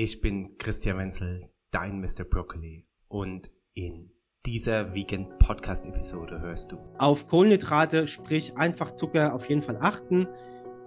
Ich 0.00 0.20
bin 0.20 0.56
Christian 0.58 0.96
Wenzel, 0.96 1.50
dein 1.72 2.00
Mr. 2.00 2.22
Broccoli 2.22 2.86
und 3.08 3.50
in 3.74 4.12
dieser 4.46 4.94
Vegan 4.94 5.26
Podcast 5.40 5.86
Episode 5.86 6.40
hörst 6.40 6.70
du. 6.70 6.78
Auf 6.98 7.26
Kohlenhydrate, 7.26 8.06
sprich 8.06 8.56
einfach 8.56 8.92
Zucker, 8.92 9.34
auf 9.34 9.48
jeden 9.48 9.60
Fall 9.60 9.76
achten. 9.80 10.28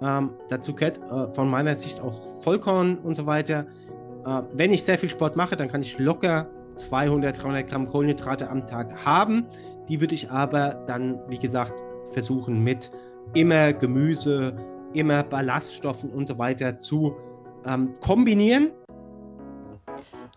Ähm, 0.02 0.30
dazu 0.48 0.74
gehört 0.74 1.00
äh, 1.00 1.30
von 1.34 1.50
meiner 1.50 1.76
Sicht 1.76 2.00
auch 2.00 2.42
Vollkorn 2.42 3.00
und 3.00 3.16
so 3.16 3.26
weiter. 3.26 3.68
Äh, 4.26 4.44
wenn 4.54 4.72
ich 4.72 4.82
sehr 4.84 4.98
viel 4.98 5.10
Sport 5.10 5.36
mache, 5.36 5.58
dann 5.58 5.68
kann 5.68 5.82
ich 5.82 6.00
locker 6.00 6.50
200, 6.78 7.44
300 7.44 7.68
Gramm 7.68 7.88
Kohlenhydrate 7.88 8.50
am 8.50 8.66
Tag 8.66 9.06
haben. 9.06 9.46
Die 9.90 10.00
würde 10.00 10.16
ich 10.16 10.32
aber 10.32 10.86
dann, 10.88 11.20
wie 11.28 11.38
gesagt, 11.38 11.84
versuchen 12.14 12.64
mit 12.64 12.90
immer 13.34 13.74
Gemüse, 13.74 14.56
immer 14.94 15.22
Ballaststoffen 15.24 16.12
und 16.12 16.30
so 16.30 16.38
weiter 16.38 16.78
zu 16.78 17.14
ähm, 17.66 17.96
kombinieren. 18.00 18.72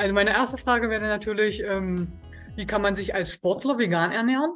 Also 0.00 0.14
meine 0.14 0.30
erste 0.30 0.56
Frage 0.56 0.88
wäre 0.88 1.06
natürlich, 1.08 1.62
ähm, 1.62 2.08
wie 2.56 2.64
kann 2.64 2.80
man 2.80 2.94
sich 2.94 3.14
als 3.14 3.34
Sportler 3.34 3.76
vegan 3.76 4.12
ernähren? 4.12 4.50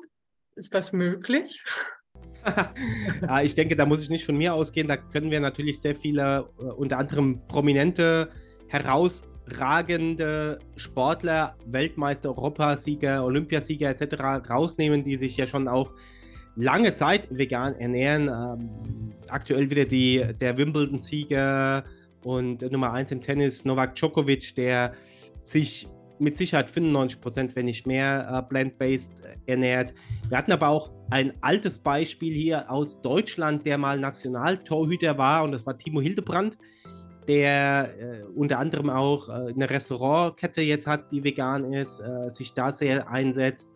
Ist 0.57 0.73
das 0.73 0.95
möglich? 0.95 1.63
ja, 3.21 3.41
ich 3.43 3.55
denke, 3.55 3.77
da 3.77 3.85
muss 3.85 4.03
ich 4.03 4.09
nicht 4.09 4.25
von 4.25 4.39
mir 4.39 4.55
ausgehen. 4.55 4.89
Da 4.89 4.97
können 4.97 5.31
wir 5.31 5.41
natürlich 5.41 5.83
sehr 5.83 5.95
viele, 5.95 6.49
uh, 6.59 6.73
unter 6.73 6.97
anderem 6.97 7.47
prominente, 7.47 8.31
herausragende 8.69 10.61
Sportler, 10.79 11.53
Weltmeister, 11.67 12.31
Europasieger, 12.31 13.23
Olympiasieger 13.23 13.91
etc. 13.91 14.49
rausnehmen, 14.49 15.05
die 15.05 15.19
sich 15.19 15.37
ja 15.37 15.47
schon 15.47 15.69
auch 15.69 15.93
lange 16.57 16.95
Zeit 16.95 17.29
vegan 17.31 17.75
ernähren. 17.75 18.29
Ähm, 18.29 19.13
aktuell 19.29 19.69
wieder 19.69 19.85
die, 19.85 20.25
der 20.41 20.57
Wimbledon-Sieger 20.57 21.85
und 22.23 22.63
Nummer 22.73 22.95
1 22.95 23.13
im 23.13 23.21
Tennis, 23.21 23.67
Novak 23.67 23.95
Djokovic, 23.95 24.55
der 24.55 24.95
sich 25.45 25.89
mit 26.19 26.37
Sicherheit 26.37 26.71
95 26.71 27.21
Prozent, 27.21 27.57
wenn 27.57 27.67
nicht 27.67 27.87
mehr, 27.87 28.29
äh, 28.31 28.43
plant-based 28.43 29.23
ernährt. 29.47 29.95
Wir 30.29 30.39
hatten 30.39 30.53
aber 30.53 30.69
auch 30.69 30.93
ein 31.11 31.33
altes 31.41 31.79
Beispiel 31.79 32.35
hier 32.35 32.71
aus 32.71 33.01
Deutschland, 33.03 33.67
der 33.67 33.79
mal 33.79 33.99
Nationaltorhüter 33.99 35.19
war, 35.19 35.45
und 35.45 35.53
das 35.53 35.67
war 35.67 35.77
Timo 35.77 36.01
Hildebrand, 36.01 36.57
der 37.27 37.91
äh, 37.99 38.25
unter 38.35 38.59
anderem 38.59 38.91
auch 38.91 39.29
äh, 39.29 39.53
eine 39.53 39.69
Restaurantkette 39.69 40.63
jetzt 40.63 40.87
hat, 40.87 41.11
die 41.11 41.25
vegan 41.25 41.73
ist, 41.73 42.01
äh, 42.01 42.31
sich 42.31 42.53
da 42.53 42.71
sehr 42.71 43.09
einsetzt. 43.09 43.71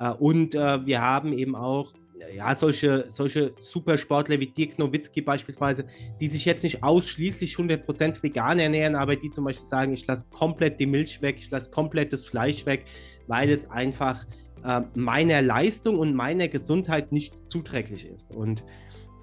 Äh, 0.00 0.10
und 0.12 0.54
äh, 0.54 0.84
wir 0.84 1.00
haben 1.00 1.32
eben 1.32 1.54
auch 1.54 1.92
ja, 2.34 2.54
solche, 2.56 3.06
solche 3.08 3.52
Supersportler 3.56 4.40
wie 4.40 4.46
Dirk 4.46 4.78
Nowitzki 4.78 5.20
beispielsweise, 5.20 5.86
die 6.20 6.26
sich 6.28 6.44
jetzt 6.44 6.62
nicht 6.62 6.82
ausschließlich 6.82 7.54
100% 7.56 8.22
vegan 8.22 8.58
ernähren, 8.58 8.96
aber 8.96 9.16
die 9.16 9.30
zum 9.30 9.44
Beispiel 9.44 9.66
sagen, 9.66 9.92
ich 9.92 10.06
lasse 10.06 10.28
komplett 10.30 10.80
die 10.80 10.86
Milch 10.86 11.20
weg, 11.22 11.36
ich 11.38 11.50
lasse 11.50 11.70
komplett 11.70 12.12
das 12.12 12.24
Fleisch 12.24 12.66
weg, 12.66 12.84
weil 13.26 13.50
es 13.50 13.70
einfach 13.70 14.26
äh, 14.64 14.82
meiner 14.94 15.42
Leistung 15.42 15.98
und 15.98 16.14
meiner 16.14 16.48
Gesundheit 16.48 17.12
nicht 17.12 17.50
zuträglich 17.50 18.06
ist. 18.06 18.34
Und 18.34 18.64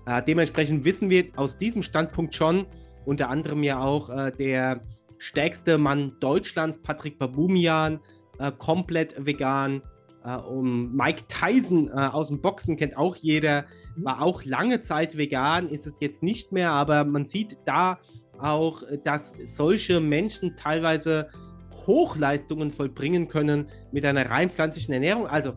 äh, 0.06 0.22
dementsprechend 0.22 0.86
wissen 0.86 1.10
wir 1.10 1.26
aus 1.36 1.58
diesem 1.58 1.84
Standpunkt 1.84 2.36
schon, 2.36 2.66
unter 3.06 3.30
anderem 3.30 3.64
ja 3.64 3.82
auch 3.84 4.10
äh, 4.10 4.32
der 4.32 4.82
stärkste 5.18 5.78
Mann 5.78 6.18
Deutschlands, 6.20 6.82
Patrick 6.82 7.18
Babumian, 7.18 8.00
äh, 8.40 8.52
komplett 8.52 9.16
vegan 9.26 9.82
Uh, 10.26 10.40
um 10.48 10.96
Mike 10.96 11.24
Tyson 11.28 11.90
uh, 11.90 12.12
aus 12.14 12.30
dem 12.30 12.42
Boxen 12.42 12.78
kennt 12.78 12.96
auch 12.96 13.16
jeder, 13.18 13.66
war 13.98 14.22
auch 14.22 14.46
lange 14.46 14.80
Zeit 14.80 15.18
vegan, 15.18 15.68
ist 15.68 15.86
es 15.86 16.00
jetzt 16.00 16.24
nicht 16.24 16.54
mehr, 16.54 16.72
aber 16.72 17.04
man 17.04 17.26
sieht 17.26 17.58
da 17.66 18.00
auch, 18.40 18.84
dass 19.04 19.34
solche 19.46 20.00
Menschen 20.00 20.56
teilweise 20.56 21.30
Hochleistungen 21.88 22.72
vollbringen 22.72 23.28
können 23.28 23.68
mit 23.92 24.06
einer 24.06 24.30
rein 24.30 24.50
pflanzlichen 24.50 24.94
Ernährung. 24.94 25.28
Also, 25.28 25.54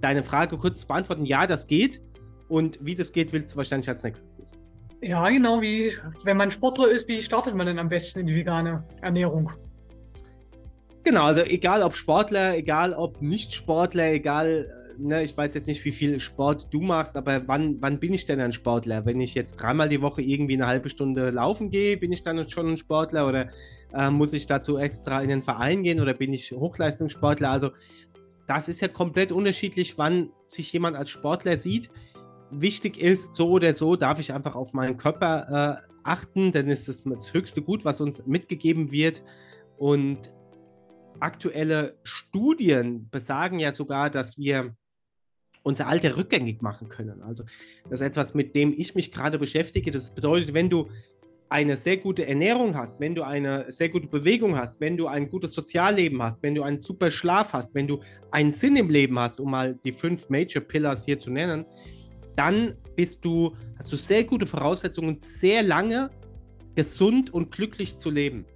deine 0.00 0.22
Frage 0.22 0.58
kurz 0.58 0.80
zu 0.80 0.86
beantworten: 0.86 1.24
Ja, 1.24 1.46
das 1.46 1.66
geht. 1.66 2.00
Und 2.48 2.78
wie 2.82 2.94
das 2.94 3.12
geht, 3.12 3.32
willst 3.32 3.52
du 3.52 3.56
wahrscheinlich 3.56 3.88
als 3.88 4.04
nächstes 4.04 4.38
wissen. 4.38 4.58
Ja, 5.00 5.28
genau. 5.28 5.60
Wie, 5.60 5.92
wenn 6.24 6.36
man 6.36 6.50
Sportler 6.50 6.88
ist, 6.88 7.08
wie 7.08 7.20
startet 7.20 7.54
man 7.54 7.66
denn 7.66 7.78
am 7.78 7.88
besten 7.88 8.20
in 8.20 8.26
die 8.26 8.34
vegane 8.34 8.84
Ernährung? 9.00 9.50
Genau, 11.04 11.24
also 11.24 11.42
egal 11.42 11.82
ob 11.82 11.96
Sportler, 11.96 12.56
egal 12.56 12.94
ob 12.94 13.20
Nicht-Sportler, 13.20 14.12
egal, 14.12 14.94
äh, 14.98 15.02
ne, 15.02 15.22
ich 15.22 15.36
weiß 15.36 15.52
jetzt 15.52 15.68
nicht, 15.68 15.84
wie 15.84 15.92
viel 15.92 16.18
Sport 16.18 16.72
du 16.72 16.80
machst, 16.80 17.14
aber 17.14 17.46
wann, 17.46 17.76
wann 17.80 18.00
bin 18.00 18.14
ich 18.14 18.24
denn 18.24 18.40
ein 18.40 18.54
Sportler? 18.54 19.04
Wenn 19.04 19.20
ich 19.20 19.34
jetzt 19.34 19.56
dreimal 19.56 19.90
die 19.90 20.00
Woche 20.00 20.22
irgendwie 20.22 20.54
eine 20.54 20.66
halbe 20.66 20.88
Stunde 20.88 21.28
laufen 21.28 21.68
gehe, 21.68 21.98
bin 21.98 22.10
ich 22.10 22.22
dann 22.22 22.48
schon 22.48 22.70
ein 22.70 22.76
Sportler 22.78 23.28
oder 23.28 23.50
äh, 23.92 24.08
muss 24.08 24.32
ich 24.32 24.46
dazu 24.46 24.78
extra 24.78 25.20
in 25.20 25.28
den 25.28 25.42
Verein 25.42 25.82
gehen 25.82 26.00
oder 26.00 26.14
bin 26.14 26.32
ich 26.32 26.52
Hochleistungssportler? 26.52 27.50
Also 27.50 27.70
das 28.46 28.70
ist 28.70 28.80
ja 28.80 28.88
komplett 28.88 29.30
unterschiedlich, 29.30 29.98
wann 29.98 30.30
sich 30.46 30.72
jemand 30.72 30.96
als 30.96 31.10
Sportler 31.10 31.58
sieht. 31.58 31.90
Wichtig 32.50 32.96
ist, 32.96 33.34
so 33.34 33.50
oder 33.50 33.74
so 33.74 33.96
darf 33.96 34.20
ich 34.20 34.32
einfach 34.32 34.54
auf 34.54 34.72
meinen 34.72 34.96
Körper 34.96 35.82
äh, 35.84 35.88
achten, 36.02 36.52
denn 36.52 36.70
es 36.70 36.88
ist 36.88 37.04
das 37.04 37.34
höchste 37.34 37.60
Gut, 37.60 37.84
was 37.84 38.00
uns 38.00 38.24
mitgegeben 38.26 38.90
wird. 38.90 39.22
Und 39.76 40.32
aktuelle 41.20 41.98
Studien 42.02 43.08
besagen 43.10 43.58
ja 43.58 43.72
sogar, 43.72 44.10
dass 44.10 44.38
wir 44.38 44.74
unser 45.62 45.88
Alter 45.88 46.16
rückgängig 46.16 46.62
machen 46.62 46.88
können. 46.88 47.22
Also 47.22 47.44
das 47.84 48.00
ist 48.00 48.06
etwas, 48.06 48.34
mit 48.34 48.54
dem 48.54 48.72
ich 48.76 48.94
mich 48.94 49.10
gerade 49.10 49.38
beschäftige. 49.38 49.90
Das 49.90 50.14
bedeutet, 50.14 50.54
wenn 50.54 50.70
du 50.70 50.88
eine 51.48 51.76
sehr 51.76 51.96
gute 51.96 52.26
Ernährung 52.26 52.76
hast, 52.76 53.00
wenn 53.00 53.14
du 53.14 53.22
eine 53.22 53.70
sehr 53.70 53.88
gute 53.88 54.08
Bewegung 54.08 54.56
hast, 54.56 54.80
wenn 54.80 54.96
du 54.96 55.06
ein 55.06 55.30
gutes 55.30 55.52
Sozialleben 55.52 56.22
hast, 56.22 56.42
wenn 56.42 56.54
du 56.54 56.62
einen 56.62 56.78
super 56.78 57.10
Schlaf 57.10 57.52
hast, 57.52 57.74
wenn 57.74 57.86
du 57.86 58.00
einen 58.30 58.52
Sinn 58.52 58.76
im 58.76 58.90
Leben 58.90 59.18
hast, 59.18 59.40
um 59.40 59.50
mal 59.50 59.74
die 59.84 59.92
fünf 59.92 60.28
Major 60.28 60.62
Pillars 60.62 61.04
hier 61.04 61.16
zu 61.16 61.30
nennen, 61.30 61.64
dann 62.36 62.76
bist 62.96 63.24
du, 63.24 63.54
hast 63.78 63.92
du 63.92 63.96
sehr 63.96 64.24
gute 64.24 64.46
Voraussetzungen, 64.46 65.18
sehr 65.20 65.62
lange 65.62 66.10
gesund 66.74 67.32
und 67.32 67.52
glücklich 67.52 67.96
zu 67.98 68.10
leben. 68.10 68.46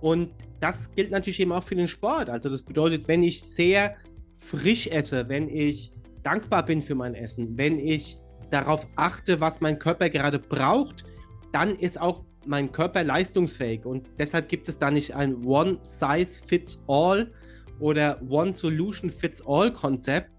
Und 0.00 0.30
das 0.60 0.90
gilt 0.92 1.10
natürlich 1.10 1.40
eben 1.40 1.52
auch 1.52 1.64
für 1.64 1.76
den 1.76 1.88
Sport. 1.88 2.30
Also 2.30 2.48
das 2.48 2.62
bedeutet, 2.62 3.08
wenn 3.08 3.22
ich 3.22 3.42
sehr 3.42 3.96
frisch 4.38 4.86
esse, 4.86 5.28
wenn 5.28 5.48
ich 5.48 5.92
dankbar 6.22 6.64
bin 6.64 6.82
für 6.82 6.94
mein 6.94 7.14
Essen, 7.14 7.56
wenn 7.56 7.78
ich 7.78 8.18
darauf 8.50 8.86
achte, 8.96 9.40
was 9.40 9.60
mein 9.60 9.78
Körper 9.78 10.08
gerade 10.08 10.38
braucht, 10.38 11.04
dann 11.52 11.74
ist 11.74 12.00
auch 12.00 12.24
mein 12.46 12.72
Körper 12.72 13.04
leistungsfähig. 13.04 13.84
Und 13.84 14.08
deshalb 14.18 14.48
gibt 14.48 14.68
es 14.68 14.78
da 14.78 14.90
nicht 14.90 15.14
ein 15.14 15.44
One-Size-Fits-All 15.44 17.32
oder 17.78 18.20
One-Solution-Fits-All-Konzept. 18.28 20.30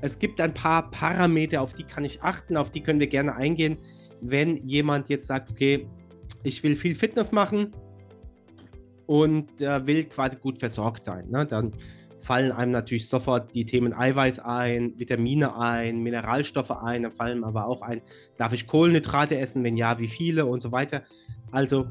Es 0.00 0.18
gibt 0.18 0.40
ein 0.40 0.54
paar 0.54 0.90
Parameter, 0.90 1.62
auf 1.62 1.74
die 1.74 1.84
kann 1.84 2.04
ich 2.04 2.22
achten, 2.22 2.56
auf 2.56 2.70
die 2.70 2.82
können 2.82 3.00
wir 3.00 3.06
gerne 3.06 3.36
eingehen, 3.36 3.78
wenn 4.20 4.66
jemand 4.66 5.08
jetzt 5.08 5.26
sagt, 5.26 5.50
okay, 5.50 5.86
ich 6.42 6.62
will 6.62 6.74
viel 6.74 6.94
Fitness 6.94 7.32
machen, 7.32 7.72
und 9.06 9.60
äh, 9.60 9.86
will 9.86 10.04
quasi 10.04 10.36
gut 10.36 10.58
versorgt 10.58 11.04
sein. 11.04 11.28
Ne? 11.30 11.46
Dann 11.46 11.72
fallen 12.20 12.52
einem 12.52 12.72
natürlich 12.72 13.08
sofort 13.08 13.54
die 13.54 13.66
Themen 13.66 13.92
Eiweiß 13.92 14.38
ein, 14.38 14.94
Vitamine 14.96 15.56
ein, 15.56 16.02
Mineralstoffe 16.02 16.70
ein, 16.70 17.02
dann 17.02 17.12
fallen 17.12 17.44
aber 17.44 17.66
auch 17.66 17.82
ein, 17.82 18.00
darf 18.36 18.52
ich 18.52 18.66
Kohlenhydrate 18.66 19.36
essen, 19.38 19.64
wenn 19.64 19.76
ja, 19.76 19.98
wie 19.98 20.08
viele 20.08 20.46
und 20.46 20.62
so 20.62 20.72
weiter. 20.72 21.02
Also 21.50 21.86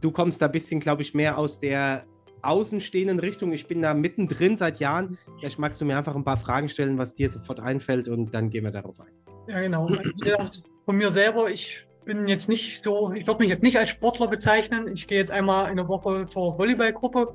du 0.00 0.10
kommst 0.10 0.40
da 0.40 0.46
ein 0.46 0.52
bisschen, 0.52 0.80
glaube 0.80 1.02
ich, 1.02 1.14
mehr 1.14 1.38
aus 1.38 1.60
der 1.60 2.06
außenstehenden 2.42 3.18
Richtung. 3.18 3.52
Ich 3.52 3.66
bin 3.66 3.82
da 3.82 3.92
mittendrin 3.92 4.56
seit 4.56 4.78
Jahren. 4.78 5.18
Vielleicht 5.38 5.58
magst 5.58 5.80
du 5.80 5.84
mir 5.84 5.98
einfach 5.98 6.14
ein 6.14 6.24
paar 6.24 6.36
Fragen 6.36 6.68
stellen, 6.68 6.96
was 6.96 7.14
dir 7.14 7.30
sofort 7.30 7.60
einfällt 7.60 8.08
und 8.08 8.32
dann 8.32 8.50
gehen 8.50 8.64
wir 8.64 8.70
darauf 8.70 9.00
ein. 9.00 9.12
Ja, 9.48 9.60
genau. 9.60 9.88
Ja, 10.24 10.50
von 10.84 10.96
mir 10.96 11.10
selber, 11.10 11.50
ich 11.50 11.86
bin 12.06 12.28
jetzt 12.28 12.48
nicht 12.48 12.82
so, 12.82 13.12
ich 13.12 13.26
würde 13.26 13.40
mich 13.40 13.50
jetzt 13.50 13.62
nicht 13.62 13.76
als 13.76 13.90
Sportler 13.90 14.28
bezeichnen. 14.28 14.88
Ich 14.94 15.06
gehe 15.06 15.18
jetzt 15.18 15.30
einmal 15.30 15.70
in 15.70 15.76
der 15.76 15.88
Woche 15.88 16.26
zur 16.30 16.58
Volleyballgruppe 16.58 17.34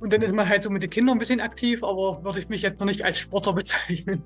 und 0.00 0.12
dann 0.12 0.22
ist 0.22 0.34
man 0.34 0.48
halt 0.48 0.64
so 0.64 0.70
mit 0.70 0.82
den 0.82 0.90
Kindern 0.90 1.16
ein 1.16 1.18
bisschen 1.20 1.40
aktiv, 1.40 1.84
aber 1.84 2.24
würde 2.24 2.40
ich 2.40 2.48
mich 2.48 2.62
jetzt 2.62 2.80
noch 2.80 2.86
nicht 2.86 3.04
als 3.04 3.18
Sportler 3.18 3.52
bezeichnen. 3.62 4.24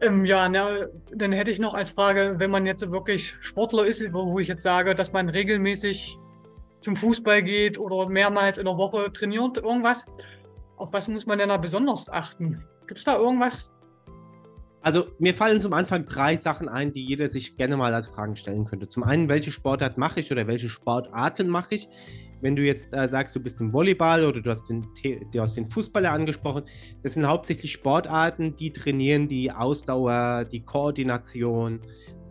Ähm, 0.00 0.24
ja, 0.24 0.48
na, 0.48 0.86
dann 1.14 1.32
hätte 1.32 1.50
ich 1.50 1.58
noch 1.58 1.74
als 1.74 1.90
Frage, 1.90 2.36
wenn 2.38 2.50
man 2.50 2.64
jetzt 2.64 2.90
wirklich 2.90 3.34
Sportler 3.40 3.86
ist, 3.86 4.12
wo 4.12 4.38
ich 4.38 4.48
jetzt 4.48 4.62
sage, 4.62 4.94
dass 4.94 5.12
man 5.12 5.28
regelmäßig 5.28 6.16
zum 6.80 6.96
Fußball 6.96 7.42
geht 7.42 7.78
oder 7.78 8.08
mehrmals 8.08 8.58
in 8.58 8.66
der 8.66 8.76
Woche 8.76 9.12
trainiert, 9.12 9.58
irgendwas. 9.58 10.06
Auf 10.76 10.92
was 10.92 11.08
muss 11.08 11.26
man 11.26 11.38
denn 11.38 11.48
da 11.48 11.56
besonders 11.56 12.08
achten? 12.08 12.62
Gibt 12.86 12.98
es 12.98 13.04
da 13.04 13.16
irgendwas? 13.16 13.72
Also 14.86 15.08
mir 15.18 15.34
fallen 15.34 15.60
zum 15.60 15.72
Anfang 15.72 16.06
drei 16.06 16.36
Sachen 16.36 16.68
ein, 16.68 16.92
die 16.92 17.04
jeder 17.04 17.26
sich 17.26 17.56
gerne 17.56 17.76
mal 17.76 17.92
als 17.92 18.06
Fragen 18.06 18.36
stellen 18.36 18.64
könnte. 18.64 18.86
Zum 18.86 19.02
einen, 19.02 19.28
welche 19.28 19.50
Sportart 19.50 19.98
mache 19.98 20.20
ich 20.20 20.30
oder 20.30 20.46
welche 20.46 20.68
Sportarten 20.68 21.48
mache 21.48 21.74
ich? 21.74 21.88
Wenn 22.40 22.54
du 22.54 22.62
jetzt 22.62 22.94
äh, 22.94 23.08
sagst, 23.08 23.34
du 23.34 23.40
bist 23.40 23.60
im 23.60 23.72
Volleyball 23.72 24.24
oder 24.24 24.40
du 24.40 24.48
hast, 24.48 24.68
den, 24.68 24.86
du 25.32 25.40
hast 25.40 25.56
den 25.56 25.66
Fußballer 25.66 26.12
angesprochen, 26.12 26.66
das 27.02 27.14
sind 27.14 27.26
hauptsächlich 27.26 27.72
Sportarten, 27.72 28.54
die 28.54 28.72
trainieren 28.72 29.26
die 29.26 29.50
Ausdauer, 29.50 30.44
die 30.44 30.64
Koordination, 30.64 31.80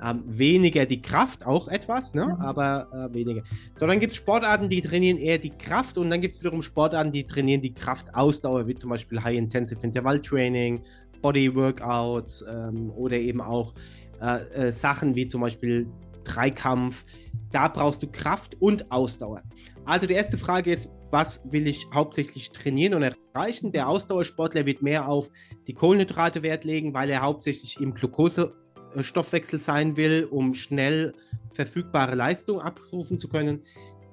ähm, 0.04 0.24
weniger 0.26 0.86
die 0.86 1.02
Kraft, 1.02 1.46
auch 1.46 1.68
etwas, 1.68 2.14
ne? 2.14 2.26
Mhm. 2.26 2.42
aber 2.42 2.88
äh, 2.92 3.14
weniger. 3.14 3.44
So, 3.74 3.88
dann 3.88 4.00
gibt 4.00 4.12
es 4.12 4.18
Sportarten, 4.18 4.70
die 4.70 4.82
trainieren 4.82 5.18
eher 5.18 5.38
die 5.38 5.52
Kraft 5.52 5.98
und 5.98 6.10
dann 6.10 6.22
gibt 6.22 6.36
es 6.36 6.42
wiederum 6.42 6.62
Sportarten, 6.62 7.12
die 7.12 7.26
trainieren 7.26 7.62
die 7.62 7.74
Kraftausdauer, 7.74 8.68
wie 8.68 8.76
zum 8.76 8.90
Beispiel 8.90 9.24
High-Intensive 9.24 9.82
Intervalltraining, 9.82 10.84
Body-Workouts 11.26 12.46
ähm, 12.48 12.92
oder 12.92 13.18
eben 13.18 13.42
auch 13.42 13.74
äh, 14.22 14.68
äh, 14.68 14.72
Sachen 14.72 15.16
wie 15.16 15.26
zum 15.26 15.42
Beispiel 15.42 15.88
Dreikampf. 16.24 17.04
Da 17.52 17.68
brauchst 17.68 18.04
du 18.04 18.08
Kraft 18.08 18.62
und 18.62 18.92
Ausdauer. 18.92 19.42
Also 19.86 20.06
die 20.06 20.14
erste 20.14 20.38
Frage 20.38 20.72
ist, 20.72 20.94
was 21.10 21.42
will 21.52 21.66
ich 21.66 21.88
hauptsächlich 21.92 22.52
trainieren 22.52 22.94
und 22.94 23.16
erreichen? 23.34 23.72
Der 23.72 23.90
Ausdauersportler 23.90 24.68
wird 24.68 24.84
mehr 24.84 25.08
auf 25.08 25.32
die 25.66 25.74
Kohlenhydrate 25.74 26.44
Wert 26.44 26.64
legen, 26.64 26.94
weil 26.94 27.10
er 27.10 27.24
hauptsächlich 27.24 27.80
im 27.80 27.96
Glukosestoffwechsel 27.96 29.58
sein 29.58 29.98
will, 29.98 30.28
um 30.30 30.54
schnell 30.54 31.14
verfügbare 31.54 32.14
Leistung 32.14 32.60
abrufen 32.60 33.18
zu 33.18 33.30
können. 33.30 33.64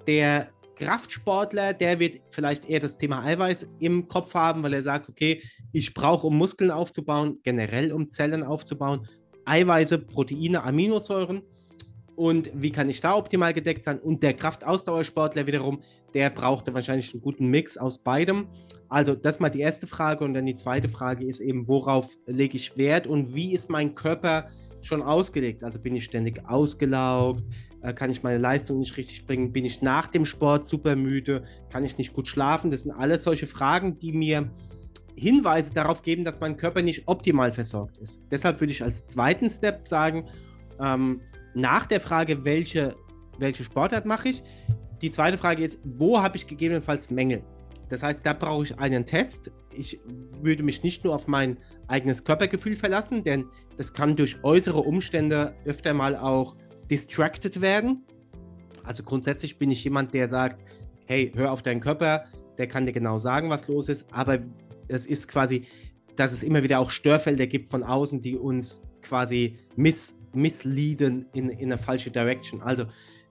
Der 0.06 0.48
Kraftsportler, 0.82 1.74
der 1.74 2.00
wird 2.00 2.20
vielleicht 2.30 2.68
eher 2.68 2.80
das 2.80 2.98
Thema 2.98 3.22
Eiweiß 3.22 3.74
im 3.78 4.08
Kopf 4.08 4.34
haben, 4.34 4.62
weil 4.64 4.74
er 4.74 4.82
sagt, 4.82 5.08
okay, 5.08 5.40
ich 5.72 5.94
brauche, 5.94 6.26
um 6.26 6.36
Muskeln 6.36 6.72
aufzubauen, 6.72 7.38
generell 7.44 7.92
um 7.92 8.08
Zellen 8.08 8.42
aufzubauen, 8.42 9.06
Eiweiße, 9.44 9.98
Proteine, 9.98 10.64
Aminosäuren. 10.64 11.42
Und 12.16 12.50
wie 12.54 12.70
kann 12.70 12.88
ich 12.88 13.00
da 13.00 13.16
optimal 13.16 13.54
gedeckt 13.54 13.84
sein? 13.84 13.98
Und 13.98 14.22
der 14.22 14.34
Kraftausdauersportler 14.34 15.46
wiederum, 15.46 15.82
der 16.14 16.30
braucht 16.30 16.72
wahrscheinlich 16.72 17.12
einen 17.14 17.22
guten 17.22 17.48
Mix 17.48 17.78
aus 17.78 17.98
beidem. 17.98 18.48
Also 18.88 19.14
das 19.14 19.40
mal 19.40 19.48
die 19.48 19.60
erste 19.60 19.86
Frage. 19.86 20.24
Und 20.24 20.34
dann 20.34 20.46
die 20.46 20.54
zweite 20.54 20.88
Frage 20.88 21.26
ist 21.26 21.40
eben, 21.40 21.68
worauf 21.68 22.08
lege 22.26 22.56
ich 22.56 22.76
Wert 22.76 23.06
und 23.06 23.34
wie 23.34 23.54
ist 23.54 23.70
mein 23.70 23.94
Körper 23.94 24.48
schon 24.82 25.00
ausgelegt? 25.00 25.62
Also 25.62 25.80
bin 25.80 25.94
ich 25.94 26.04
ständig 26.04 26.42
ausgelaugt? 26.44 27.44
Äh, 27.82 27.92
kann 27.92 28.10
ich 28.10 28.22
meine 28.22 28.38
Leistung 28.38 28.78
nicht 28.78 28.96
richtig 28.96 29.26
bringen? 29.26 29.52
Bin 29.52 29.64
ich 29.64 29.82
nach 29.82 30.06
dem 30.06 30.24
Sport 30.24 30.68
super 30.68 30.96
müde? 30.96 31.44
Kann 31.70 31.84
ich 31.84 31.98
nicht 31.98 32.12
gut 32.12 32.28
schlafen? 32.28 32.70
Das 32.70 32.82
sind 32.82 32.92
alles 32.92 33.24
solche 33.24 33.46
Fragen, 33.46 33.98
die 33.98 34.12
mir 34.12 34.50
Hinweise 35.14 35.74
darauf 35.74 36.02
geben, 36.02 36.24
dass 36.24 36.40
mein 36.40 36.56
Körper 36.56 36.82
nicht 36.82 37.06
optimal 37.06 37.52
versorgt 37.52 37.98
ist. 37.98 38.22
Deshalb 38.30 38.60
würde 38.60 38.72
ich 38.72 38.82
als 38.82 39.06
zweiten 39.08 39.50
Step 39.50 39.86
sagen, 39.86 40.26
ähm, 40.80 41.20
nach 41.54 41.86
der 41.86 42.00
Frage, 42.00 42.44
welche, 42.44 42.94
welche 43.38 43.64
Sportart 43.64 44.06
mache 44.06 44.30
ich, 44.30 44.42
die 45.02 45.10
zweite 45.10 45.36
Frage 45.36 45.64
ist, 45.64 45.80
wo 45.84 46.22
habe 46.22 46.36
ich 46.36 46.46
gegebenenfalls 46.46 47.10
Mängel? 47.10 47.42
Das 47.88 48.02
heißt, 48.02 48.24
da 48.24 48.32
brauche 48.32 48.62
ich 48.62 48.78
einen 48.78 49.04
Test. 49.04 49.50
Ich 49.70 50.00
würde 50.40 50.62
mich 50.62 50.82
nicht 50.82 51.04
nur 51.04 51.14
auf 51.14 51.26
mein 51.26 51.58
eigenes 51.88 52.24
Körpergefühl 52.24 52.74
verlassen, 52.74 53.22
denn 53.22 53.44
das 53.76 53.92
kann 53.92 54.16
durch 54.16 54.42
äußere 54.42 54.78
Umstände 54.78 55.54
öfter 55.66 55.92
mal 55.92 56.16
auch 56.16 56.56
distracted 56.92 57.62
werden. 57.62 58.04
Also 58.84 59.02
grundsätzlich 59.02 59.58
bin 59.58 59.70
ich 59.70 59.82
jemand, 59.82 60.12
der 60.12 60.28
sagt, 60.28 60.62
hey, 61.06 61.32
hör 61.34 61.50
auf 61.50 61.62
deinen 61.62 61.80
Körper, 61.80 62.26
der 62.58 62.66
kann 62.66 62.84
dir 62.84 62.92
genau 62.92 63.16
sagen, 63.16 63.48
was 63.48 63.66
los 63.66 63.88
ist, 63.88 64.12
aber 64.12 64.40
es 64.88 65.06
ist 65.06 65.26
quasi, 65.26 65.64
dass 66.16 66.32
es 66.32 66.42
immer 66.42 66.62
wieder 66.62 66.80
auch 66.80 66.90
Störfelder 66.90 67.46
gibt 67.46 67.70
von 67.70 67.82
außen, 67.82 68.20
die 68.20 68.36
uns 68.36 68.82
quasi 69.00 69.56
miss, 69.74 70.18
misleaden 70.34 71.24
in, 71.32 71.48
in 71.48 71.72
eine 71.72 71.78
falsche 71.78 72.10
Direction. 72.10 72.60
Also 72.60 72.84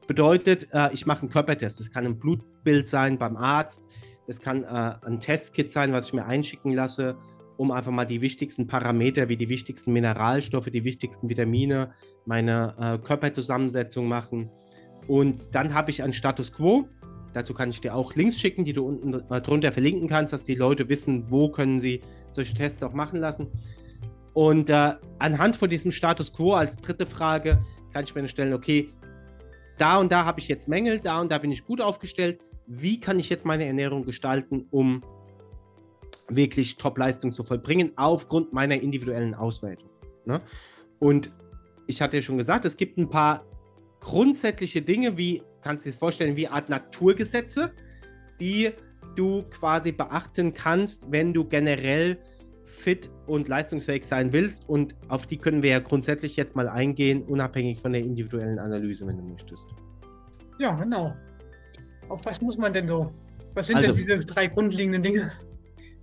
bedeutet, 0.08 0.68
äh, 0.74 0.90
ich 0.92 1.06
mache 1.06 1.22
einen 1.22 1.30
Körpertest. 1.30 1.80
Das 1.80 1.92
kann 1.92 2.08
ein 2.08 2.18
Blutbild 2.18 2.88
sein 2.88 3.20
beim 3.20 3.38
Arzt, 3.38 3.84
das 4.26 4.40
kann 4.40 4.64
äh, 4.64 4.96
ein 5.06 5.20
Testkit 5.20 5.72
sein, 5.72 5.94
was 5.94 6.08
ich 6.08 6.14
mir 6.14 6.26
einschicken 6.26 6.72
lasse 6.72 7.16
um 7.62 7.70
einfach 7.70 7.92
mal 7.92 8.06
die 8.06 8.22
wichtigsten 8.22 8.66
Parameter 8.66 9.30
wie 9.30 9.38
die 9.38 9.48
wichtigsten 9.48 9.94
Mineralstoffe, 9.94 10.72
die 10.72 10.84
wichtigsten 10.84 11.30
Vitamine, 11.30 11.92
meine 12.26 12.74
äh, 12.80 12.98
Körperzusammensetzung 12.98 14.08
machen. 14.08 14.50
Und 15.08 15.54
dann 15.54 15.76
habe 15.76 15.92
ich 15.92 16.02
einen 16.02 16.12
Status 16.12 16.52
Quo. 16.52 16.88
Dazu 17.34 17.54
kann 17.54 17.70
ich 17.70 17.80
dir 17.80 17.94
auch 17.94 18.16
Links 18.16 18.40
schicken, 18.40 18.66
die 18.66 18.74
du 18.74 18.88
unten 18.88 19.14
äh, 19.32 19.42
drunter 19.42 19.72
verlinken 19.72 20.10
kannst, 20.10 20.34
dass 20.34 20.44
die 20.44 20.56
Leute 20.56 20.90
wissen, 20.90 21.30
wo 21.30 21.52
können 21.52 21.80
sie 21.80 22.02
solche 22.30 22.56
Tests 22.56 22.82
auch 22.82 22.94
machen 22.94 23.20
lassen. 23.20 23.52
Und 24.34 24.72
äh, 24.72 24.94
anhand 25.20 25.56
von 25.56 25.70
diesem 25.70 25.92
Status 25.92 26.34
Quo 26.34 26.54
als 26.54 26.78
dritte 26.78 27.06
Frage 27.06 27.64
kann 27.94 28.06
ich 28.06 28.16
mir 28.16 28.28
stellen, 28.28 28.56
okay, 28.56 28.90
da 29.78 30.00
und 30.00 30.12
da 30.12 30.26
habe 30.26 30.40
ich 30.40 30.48
jetzt 30.48 30.68
Mängel, 30.68 31.00
da 31.00 31.22
und 31.22 31.32
da 31.32 31.38
bin 31.38 31.52
ich 31.52 31.64
gut 31.64 31.80
aufgestellt. 31.80 32.42
Wie 32.66 33.00
kann 33.00 33.20
ich 33.20 33.30
jetzt 33.30 33.46
meine 33.46 33.68
Ernährung 33.68 34.04
gestalten, 34.04 34.66
um 34.72 35.04
wirklich 36.36 36.78
Top-Leistung 36.78 37.32
zu 37.32 37.44
vollbringen, 37.44 37.92
aufgrund 37.96 38.54
meiner 38.54 38.76
individuellen 38.76 39.36
Auswertung. 39.36 39.90
Ne? 40.26 40.42
Und 41.00 41.32
ich 41.88 42.02
hatte 42.02 42.18
ja 42.18 42.24
schon 42.24 42.38
gesagt, 42.38 42.66
es 42.66 42.78
gibt 42.78 42.98
ein 42.98 43.10
paar 43.10 43.46
grundsätzliche 44.00 44.82
Dinge, 44.82 45.18
wie, 45.18 45.42
kannst 45.62 45.86
du 45.86 45.90
dir 45.90 45.94
das 45.94 46.00
vorstellen, 46.00 46.36
wie 46.36 46.48
Art 46.48 46.70
Naturgesetze, 46.70 47.72
die 48.40 48.72
du 49.16 49.44
quasi 49.44 49.92
beachten 49.92 50.54
kannst, 50.54 51.12
wenn 51.12 51.34
du 51.34 51.46
generell 51.46 52.18
fit 52.66 53.10
und 53.28 53.48
leistungsfähig 53.48 54.06
sein 54.06 54.34
willst. 54.34 54.68
Und 54.68 54.96
auf 55.10 55.28
die 55.28 55.38
können 55.38 55.62
wir 55.62 55.72
ja 55.72 55.80
grundsätzlich 55.80 56.36
jetzt 56.38 56.56
mal 56.56 56.70
eingehen, 56.70 57.24
unabhängig 57.24 57.80
von 57.80 57.94
der 57.94 58.02
individuellen 58.02 58.60
Analyse, 58.60 59.06
wenn 59.08 59.18
du 59.18 59.24
möchtest. 59.24 59.68
Ja, 60.60 60.76
genau. 60.76 61.14
Auf 62.10 62.22
was 62.26 62.42
muss 62.42 62.58
man 62.58 62.74
denn 62.74 62.88
so? 62.88 63.12
Was 63.54 63.68
sind 63.68 63.78
also, 63.78 63.94
denn 63.94 64.06
diese 64.06 64.26
drei 64.26 64.48
grundlegenden 64.48 65.04
Dinge? 65.04 65.32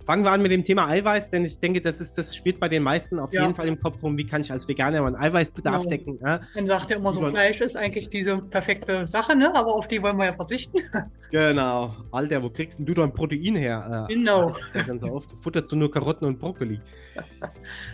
Fangen 0.05 0.23
wir 0.23 0.31
an 0.31 0.41
mit 0.41 0.51
dem 0.51 0.63
Thema 0.63 0.87
Eiweiß, 0.87 1.29
denn 1.29 1.45
ich 1.45 1.59
denke, 1.59 1.81
das, 1.81 2.01
ist, 2.01 2.17
das 2.17 2.35
spielt 2.35 2.59
bei 2.59 2.67
den 2.67 2.81
meisten 2.83 3.19
auf 3.19 3.33
ja. 3.33 3.43
jeden 3.43 3.53
Fall 3.53 3.67
im 3.67 3.79
Kopf 3.79 4.01
rum, 4.01 4.17
wie 4.17 4.25
kann 4.25 4.41
ich 4.41 4.51
als 4.51 4.67
Veganer 4.67 5.01
meinen 5.01 5.15
Eiweißbedarf 5.15 5.83
genau. 5.83 5.89
decken. 5.89 6.19
Ja? 6.21 6.41
Man 6.55 6.67
sagt 6.67 6.89
ja 6.89 6.97
immer 6.97 7.13
so, 7.13 7.25
Fleisch 7.27 7.61
ist 7.61 7.75
eigentlich 7.75 8.09
diese 8.09 8.39
perfekte 8.39 9.07
Sache, 9.07 9.35
ne? 9.35 9.53
aber 9.53 9.73
auf 9.73 9.87
die 9.87 10.01
wollen 10.01 10.17
wir 10.17 10.25
ja 10.25 10.33
verzichten. 10.33 10.79
Genau. 11.31 11.95
Alter, 12.11 12.41
wo 12.41 12.49
kriegst 12.49 12.79
du 12.79 12.91
dein 12.91 13.13
Protein 13.13 13.55
her? 13.55 14.07
Äh, 14.09 14.13
genau. 14.15 14.51
Ja 14.73 14.81
ganz 14.81 15.03
so 15.03 15.11
oft 15.11 15.37
futterst 15.37 15.71
du 15.71 15.75
nur 15.75 15.91
Karotten 15.91 16.25
und 16.25 16.39
Brokkoli. 16.39 16.81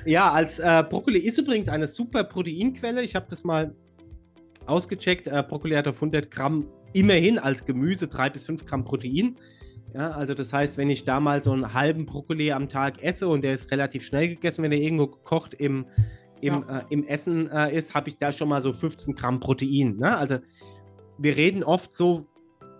ja, 0.05 0.31
als 0.31 0.59
äh, 0.59 0.83
Brokkoli 0.89 1.19
ist 1.19 1.37
übrigens 1.37 1.67
eine 1.67 1.87
super 1.87 2.23
Proteinquelle. 2.23 3.03
Ich 3.03 3.13
habe 3.13 3.25
das 3.29 3.43
mal 3.43 3.75
ausgecheckt. 4.67 5.27
Äh, 5.27 5.43
Brokkoli 5.47 5.75
hat 5.75 5.87
auf 5.89 5.97
100 5.97 6.31
Gramm 6.31 6.65
immerhin 6.93 7.37
als 7.37 7.65
Gemüse 7.65 8.07
3 8.07 8.29
bis 8.29 8.45
5 8.45 8.65
Gramm 8.65 8.85
Protein. 8.85 9.37
Ja, 9.95 10.11
also 10.11 10.33
das 10.33 10.51
heißt, 10.51 10.77
wenn 10.77 10.89
ich 10.89 11.05
da 11.05 11.21
mal 11.21 11.41
so 11.41 11.53
einen 11.53 11.73
halben 11.73 12.05
Brokkoli 12.05 12.51
am 12.51 12.67
Tag 12.67 13.01
esse 13.01 13.29
und 13.29 13.45
der 13.45 13.53
ist 13.53 13.71
relativ 13.71 14.03
schnell 14.03 14.27
gegessen, 14.27 14.61
wenn 14.61 14.71
der 14.71 14.81
irgendwo 14.81 15.07
gekocht 15.07 15.53
im, 15.53 15.85
im, 16.41 16.65
ja. 16.67 16.79
äh, 16.79 16.83
im 16.89 17.07
Essen 17.07 17.49
äh, 17.49 17.73
ist, 17.73 17.95
habe 17.95 18.09
ich 18.09 18.17
da 18.17 18.33
schon 18.33 18.49
mal 18.49 18.61
so 18.61 18.73
15 18.73 19.15
Gramm 19.15 19.39
Protein. 19.39 19.95
Ne? 19.95 20.17
Also 20.17 20.39
wir 21.17 21.37
reden 21.37 21.63
oft 21.63 21.95
so 21.95 22.27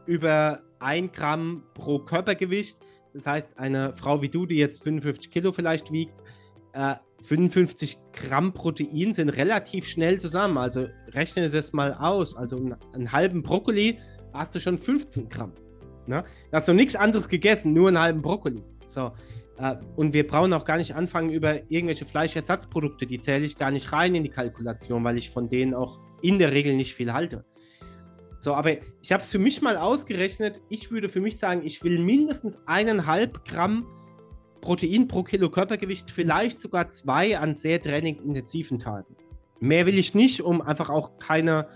über 0.06 0.60
1 0.80 1.14
Gramm 1.14 1.64
pro 1.74 2.00
Körpergewicht. 2.00 2.80
Das 3.14 3.26
heißt, 3.26 3.60
eine 3.60 3.96
Frau 3.96 4.22
wie 4.22 4.28
du, 4.28 4.46
die 4.46 4.58
jetzt 4.58 4.84
55 4.84 5.32
Kilo 5.32 5.54
vielleicht 5.54 5.94
wiegt, 5.94 6.22
äh, 6.74 6.96
55 7.22 7.98
Gramm 8.12 8.52
Protein 8.52 9.14
sind 9.14 9.30
relativ 9.30 9.88
schnell 9.88 10.20
zusammen. 10.20 10.58
Also 10.58 10.88
rechne 11.14 11.50
das 11.50 11.72
mal 11.72 11.94
aus. 11.94 12.36
Also 12.36 12.58
einen, 12.58 12.76
einen 12.92 13.14
halben 13.14 13.42
Brokkoli 13.42 14.00
hast 14.34 14.54
du 14.54 14.60
schon 14.60 14.78
15 14.78 15.30
Gramm. 15.30 15.54
Ne? 16.08 16.24
Du 16.52 16.58
hast 16.58 16.68
noch 16.68 16.76
nichts 16.76 16.96
anderes 16.96 17.28
gegessen, 17.28 17.74
nur 17.74 17.88
einen 17.88 18.00
halben 18.00 18.22
Brokkoli. 18.22 18.64
So. 18.86 19.12
Äh, 19.58 19.76
und 19.96 20.14
wir 20.14 20.28
brauchen 20.28 20.54
auch 20.54 20.66
gar 20.66 20.78
nicht 20.78 20.96
anfangen 20.96 21.30
über 21.30 21.70
irgendwelche 21.72 22.06
Fleischersatzprodukte. 22.06 23.06
Die 23.06 23.20
zähle 23.20 23.46
ich 23.46 23.58
gar 23.58 23.72
nicht 23.72 23.92
rein 23.92 24.16
in 24.16 24.24
die 24.24 24.30
Kalkulation, 24.30 25.04
weil 25.04 25.18
ich 25.18 25.30
von 25.30 25.50
denen 25.50 25.74
auch 25.74 26.00
in 26.22 26.40
der 26.40 26.52
Regel 26.52 26.76
nicht 26.76 26.94
viel 26.94 27.14
halte. 27.14 27.46
So, 28.40 28.54
aber 28.54 28.74
ich 29.02 29.12
habe 29.12 29.24
es 29.24 29.32
für 29.32 29.40
mich 29.40 29.62
mal 29.62 29.78
ausgerechnet. 29.78 30.62
Ich 30.70 30.92
würde 30.92 31.10
für 31.10 31.22
mich 31.22 31.38
sagen, 31.38 31.62
ich 31.64 31.84
will 31.84 32.00
mindestens 32.00 32.60
eineinhalb 32.66 33.46
Gramm 33.46 33.88
Protein 34.62 35.08
pro 35.08 35.24
Kilo 35.24 35.50
Körpergewicht, 35.50 36.12
vielleicht 36.12 36.60
sogar 36.60 36.90
zwei 36.90 37.38
an 37.38 37.54
sehr 37.54 37.82
trainingsintensiven 37.82 38.80
Tagen. 38.80 39.16
Mehr 39.60 39.86
will 39.86 39.98
ich 39.98 40.16
nicht, 40.16 40.42
um 40.42 40.62
einfach 40.62 40.90
auch 40.90 41.18
keine 41.20 41.68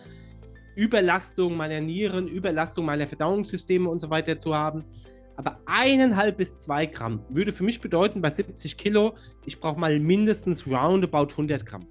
Überlastung 0.76 1.58
meiner 1.58 1.82
Nieren, 1.82 2.28
Überlastung 2.28 2.86
meiner 2.86 3.08
Verdauungssysteme 3.08 3.90
und 3.90 4.00
so 4.00 4.10
weiter 4.10 4.38
zu 4.38 4.56
haben. 4.56 4.86
Aber 5.36 5.60
eineinhalb 5.66 6.38
bis 6.38 6.58
zwei 6.60 6.86
Gramm 6.86 7.22
würde 7.30 7.54
für 7.54 7.64
mich 7.64 7.80
bedeuten, 7.80 8.22
bei 8.22 8.30
70 8.30 8.76
Kilo, 8.78 9.16
ich 9.46 9.60
brauche 9.60 9.80
mal 9.80 9.98
mindestens 10.00 10.68
roundabout 10.68 11.32
100 11.32 11.66
Gramm. 11.66 11.88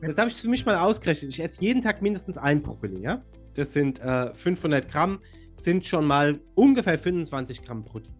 Das 0.00 0.18
habe 0.18 0.30
ich 0.30 0.36
für 0.36 0.48
mich 0.48 0.66
mal 0.66 0.76
ausgerechnet. 0.76 1.32
Ich 1.32 1.40
esse 1.40 1.60
jeden 1.60 1.82
Tag 1.82 2.02
mindestens 2.02 2.38
ein 2.38 2.62
Brokkoli, 2.62 3.02
ja? 3.02 3.22
Das 3.54 3.72
sind 3.72 4.00
äh, 4.00 4.32
500 4.34 4.90
Gramm, 4.90 5.20
sind 5.56 5.84
schon 5.84 6.06
mal 6.06 6.40
ungefähr 6.54 6.98
25 6.98 7.62
Gramm 7.62 7.84
Protein. 7.84 8.14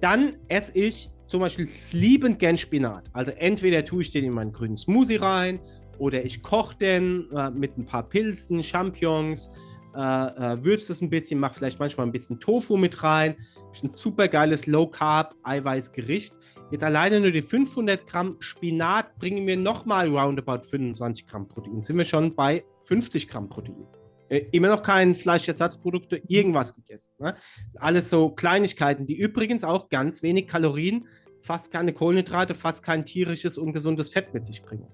Dann 0.00 0.36
esse 0.48 0.76
ich 0.76 1.10
zum 1.26 1.40
Beispiel 1.40 1.68
liebend 1.92 2.38
gern 2.38 2.58
Spinat. 2.58 3.08
Also 3.12 3.32
entweder 3.32 3.84
tue 3.84 4.02
ich 4.02 4.10
den 4.10 4.24
in 4.24 4.32
meinen 4.32 4.52
grünen 4.52 4.76
Smoothie 4.76 5.16
rein 5.16 5.60
oder 6.00 6.24
ich 6.24 6.42
koche 6.42 6.76
den 6.76 7.30
äh, 7.30 7.50
mit 7.50 7.76
ein 7.76 7.84
paar 7.84 8.08
Pilzen, 8.08 8.62
Champignons, 8.62 9.50
äh, 9.94 9.98
äh, 9.98 10.64
würzt 10.64 10.88
es 10.88 11.02
ein 11.02 11.10
bisschen, 11.10 11.38
mache 11.38 11.54
vielleicht 11.54 11.78
manchmal 11.78 12.06
ein 12.06 12.12
bisschen 12.12 12.40
Tofu 12.40 12.76
mit 12.76 13.02
rein. 13.02 13.36
Ein 13.82 13.90
super 13.90 14.26
geiles 14.26 14.66
Low-Carb-Eiweißgericht. 14.66 16.32
Jetzt 16.70 16.84
alleine 16.84 17.20
nur 17.20 17.30
die 17.30 17.42
500 17.42 18.06
Gramm 18.06 18.36
Spinat 18.40 19.18
bringen 19.18 19.46
wir 19.46 19.56
nochmal 19.56 20.08
roundabout 20.08 20.62
25 20.62 21.26
Gramm 21.26 21.46
Protein. 21.48 21.82
Sind 21.82 21.98
wir 21.98 22.04
schon 22.04 22.34
bei 22.34 22.64
50 22.82 23.28
Gramm 23.28 23.48
Protein. 23.48 23.86
Äh, 24.30 24.46
immer 24.52 24.68
noch 24.68 24.82
kein 24.82 25.14
Fleischersatzprodukte, 25.14 26.22
irgendwas 26.28 26.74
gegessen. 26.74 27.12
Ne? 27.18 27.36
Alles 27.76 28.08
so 28.08 28.30
Kleinigkeiten, 28.30 29.06
die 29.06 29.18
übrigens 29.18 29.64
auch 29.64 29.90
ganz 29.90 30.22
wenig 30.22 30.46
Kalorien, 30.46 31.06
fast 31.42 31.70
keine 31.70 31.92
Kohlenhydrate, 31.92 32.54
fast 32.54 32.82
kein 32.82 33.04
tierisches, 33.04 33.58
ungesundes 33.58 34.08
Fett 34.08 34.32
mit 34.32 34.46
sich 34.46 34.62
bringen. 34.62 34.86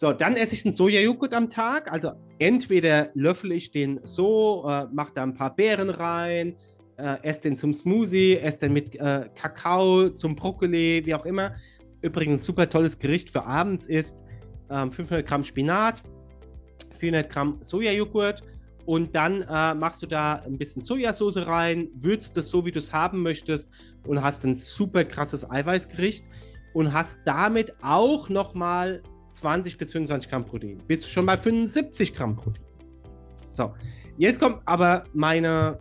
So, 0.00 0.12
dann 0.12 0.36
esse 0.36 0.54
ich 0.54 0.64
einen 0.64 0.74
Sojajoghurt 0.74 1.34
am 1.34 1.50
Tag. 1.50 1.90
Also 1.90 2.12
entweder 2.38 3.10
löffel 3.14 3.50
ich 3.50 3.72
den 3.72 3.98
so, 4.04 4.64
äh, 4.64 4.86
mache 4.92 5.10
da 5.12 5.24
ein 5.24 5.34
paar 5.34 5.56
Beeren 5.56 5.90
rein, 5.90 6.54
äh, 6.98 7.16
esse 7.24 7.40
den 7.40 7.58
zum 7.58 7.74
Smoothie, 7.74 8.38
esse 8.38 8.60
den 8.60 8.74
mit 8.74 8.94
äh, 8.94 9.28
Kakao, 9.34 10.10
zum 10.10 10.36
Brokkoli, 10.36 11.04
wie 11.04 11.14
auch 11.16 11.24
immer. 11.26 11.56
Übrigens, 12.00 12.44
super 12.44 12.70
tolles 12.70 12.96
Gericht 13.00 13.28
für 13.30 13.44
abends 13.44 13.86
ist 13.86 14.22
500 14.68 15.10
ähm, 15.10 15.24
Gramm 15.24 15.42
Spinat, 15.42 16.04
400 16.96 17.28
Gramm 17.28 17.58
Sojajoghurt 17.60 18.44
und 18.86 19.16
dann 19.16 19.42
äh, 19.42 19.74
machst 19.74 20.00
du 20.00 20.06
da 20.06 20.34
ein 20.46 20.58
bisschen 20.58 20.80
Sojasauce 20.80 21.44
rein, 21.48 21.88
würzt 21.96 22.36
das 22.36 22.50
so, 22.50 22.64
wie 22.64 22.70
du 22.70 22.78
es 22.78 22.92
haben 22.92 23.20
möchtest 23.24 23.68
und 24.06 24.22
hast 24.22 24.44
ein 24.44 24.54
super 24.54 25.04
krasses 25.04 25.50
Eiweißgericht 25.50 26.24
und 26.72 26.92
hast 26.92 27.18
damit 27.24 27.74
auch 27.82 28.28
nochmal 28.28 29.02
20 29.30 29.78
bis 29.78 29.92
25 29.92 30.30
Gramm 30.30 30.44
Protein. 30.44 30.78
Bist 30.86 31.08
schon 31.08 31.26
bei 31.26 31.36
75 31.36 32.14
Gramm 32.14 32.36
Protein. 32.36 32.64
So, 33.50 33.74
jetzt 34.16 34.40
kommt 34.40 34.60
aber 34.64 35.04
meine. 35.12 35.78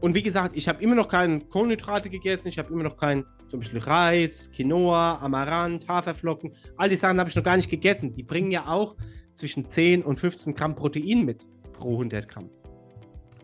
Und 0.00 0.14
wie 0.14 0.22
gesagt, 0.22 0.56
ich 0.56 0.68
habe 0.68 0.82
immer 0.82 0.94
noch 0.94 1.08
keine 1.08 1.40
Kohlenhydrate 1.40 2.08
gegessen. 2.08 2.48
Ich 2.48 2.58
habe 2.58 2.72
immer 2.72 2.84
noch 2.84 2.96
kein, 2.96 3.24
zum 3.50 3.60
Beispiel 3.60 3.80
Reis, 3.80 4.50
Quinoa, 4.52 5.18
Amaranth, 5.18 5.88
Haferflocken. 5.88 6.52
All 6.76 6.88
die 6.88 6.96
Sachen 6.96 7.18
habe 7.18 7.28
ich 7.28 7.34
noch 7.34 7.42
gar 7.42 7.56
nicht 7.56 7.68
gegessen. 7.68 8.14
Die 8.14 8.22
bringen 8.22 8.52
ja 8.52 8.68
auch 8.68 8.94
zwischen 9.34 9.68
10 9.68 10.02
und 10.02 10.18
15 10.18 10.54
Gramm 10.54 10.74
Protein 10.76 11.24
mit 11.24 11.46
pro 11.72 11.92
100 11.92 12.28
Gramm. 12.28 12.50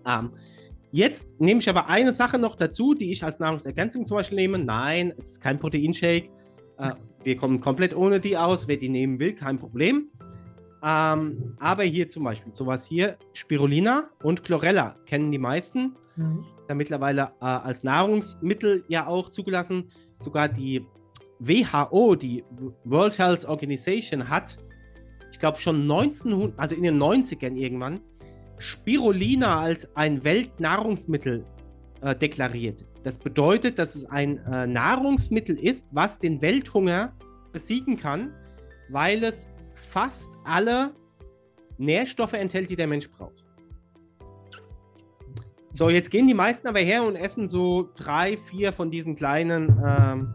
Ähm, 0.06 0.32
jetzt 0.92 1.40
nehme 1.40 1.60
ich 1.60 1.68
aber 1.68 1.88
eine 1.88 2.12
Sache 2.12 2.38
noch 2.38 2.54
dazu, 2.54 2.94
die 2.94 3.10
ich 3.10 3.24
als 3.24 3.40
Nahrungsergänzung 3.40 4.04
zum 4.04 4.16
Beispiel 4.16 4.36
nehme. 4.36 4.58
Nein, 4.58 5.12
es 5.16 5.30
ist 5.30 5.40
kein 5.40 5.58
Proteinshake. 5.58 6.30
Äh, 6.78 6.92
wir 7.24 7.36
kommen 7.36 7.60
komplett 7.60 7.96
ohne 7.96 8.20
die 8.20 8.36
aus. 8.36 8.68
Wer 8.68 8.76
die 8.76 8.88
nehmen 8.88 9.18
will, 9.18 9.32
kein 9.32 9.58
Problem. 9.58 10.10
Ähm, 10.84 11.56
aber 11.58 11.84
hier 11.84 12.08
zum 12.08 12.24
Beispiel 12.24 12.52
sowas 12.54 12.86
hier, 12.86 13.16
Spirulina 13.32 14.10
und 14.22 14.44
Chlorella 14.44 14.96
kennen 15.06 15.32
die 15.32 15.38
meisten. 15.38 15.96
Mhm. 16.16 16.44
Da 16.68 16.74
mittlerweile 16.74 17.32
äh, 17.40 17.44
als 17.46 17.82
Nahrungsmittel 17.82 18.84
ja 18.88 19.06
auch 19.06 19.30
zugelassen. 19.30 19.90
Sogar 20.10 20.48
die 20.48 20.86
WHO, 21.38 22.14
die 22.14 22.44
World 22.84 23.18
Health 23.18 23.46
Organization, 23.46 24.28
hat, 24.28 24.58
ich 25.32 25.38
glaube 25.38 25.58
schon 25.58 25.82
1900, 25.82 26.58
also 26.58 26.74
in 26.74 26.82
den 26.82 27.02
90ern 27.02 27.56
irgendwann, 27.56 28.00
Spirulina 28.58 29.60
als 29.60 29.96
ein 29.96 30.24
Weltnahrungsmittel 30.24 31.44
äh, 32.04 32.14
deklariert. 32.14 32.84
Das 33.02 33.18
bedeutet, 33.18 33.78
dass 33.78 33.94
es 33.94 34.04
ein 34.04 34.38
äh, 34.46 34.66
Nahrungsmittel 34.66 35.58
ist, 35.58 35.88
was 35.92 36.18
den 36.18 36.42
Welthunger 36.42 37.14
besiegen 37.50 37.96
kann, 37.96 38.34
weil 38.90 39.24
es 39.24 39.48
fast 39.74 40.30
alle 40.44 40.92
Nährstoffe 41.78 42.34
enthält, 42.34 42.68
die 42.68 42.76
der 42.76 42.86
Mensch 42.86 43.10
braucht. 43.10 43.42
So, 45.70 45.88
jetzt 45.88 46.10
gehen 46.10 46.28
die 46.28 46.34
meisten 46.34 46.68
aber 46.68 46.80
her 46.80 47.04
und 47.04 47.16
essen 47.16 47.48
so 47.48 47.88
drei, 47.96 48.36
vier 48.36 48.72
von 48.72 48.90
diesen 48.90 49.16
kleinen, 49.16 49.82
ähm, 49.84 50.34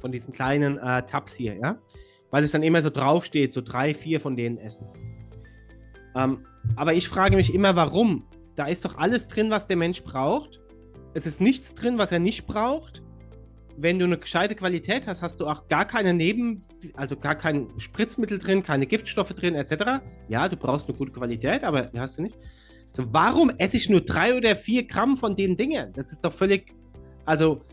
von 0.00 0.12
diesen 0.12 0.32
kleinen 0.32 0.78
äh, 0.78 1.04
Tabs 1.04 1.34
hier, 1.34 1.56
ja, 1.56 1.78
weil 2.30 2.44
es 2.44 2.52
dann 2.52 2.62
immer 2.62 2.80
so 2.82 2.90
draufsteht, 2.90 3.52
so 3.52 3.60
drei, 3.60 3.94
vier 3.94 4.20
von 4.20 4.36
denen 4.36 4.58
essen. 4.58 4.86
Ähm, 6.14 6.46
aber 6.76 6.94
ich 6.94 7.08
frage 7.08 7.36
mich 7.36 7.52
immer, 7.52 7.76
warum? 7.76 8.26
Da 8.54 8.66
ist 8.66 8.84
doch 8.84 8.96
alles 8.96 9.26
drin, 9.28 9.50
was 9.50 9.66
der 9.66 9.76
Mensch 9.76 10.02
braucht. 10.02 10.60
Es 11.18 11.26
ist 11.26 11.40
nichts 11.40 11.74
drin, 11.74 11.98
was 11.98 12.12
er 12.12 12.20
nicht 12.20 12.46
braucht. 12.46 13.02
Wenn 13.76 13.98
du 13.98 14.04
eine 14.04 14.18
gescheite 14.18 14.54
Qualität 14.54 15.08
hast, 15.08 15.20
hast 15.20 15.40
du 15.40 15.48
auch 15.48 15.66
gar 15.66 15.84
keine 15.84 16.14
Neben, 16.14 16.60
also 16.94 17.16
gar 17.16 17.34
kein 17.34 17.66
Spritzmittel 17.76 18.38
drin, 18.38 18.62
keine 18.62 18.86
Giftstoffe 18.86 19.30
drin, 19.30 19.56
etc. 19.56 20.00
Ja, 20.28 20.48
du 20.48 20.56
brauchst 20.56 20.88
eine 20.88 20.96
gute 20.96 21.10
Qualität, 21.10 21.64
aber 21.64 21.82
die 21.82 21.98
hast 21.98 22.18
du 22.18 22.22
nicht. 22.22 22.36
So, 22.92 23.12
warum 23.12 23.50
esse 23.58 23.76
ich 23.78 23.90
nur 23.90 24.00
drei 24.02 24.36
oder 24.36 24.54
vier 24.54 24.86
Gramm 24.86 25.16
von 25.16 25.34
den 25.34 25.56
Dingen? 25.56 25.92
Das 25.92 26.12
ist 26.12 26.24
doch 26.24 26.32
völlig. 26.32 26.76
Also, 27.24 27.64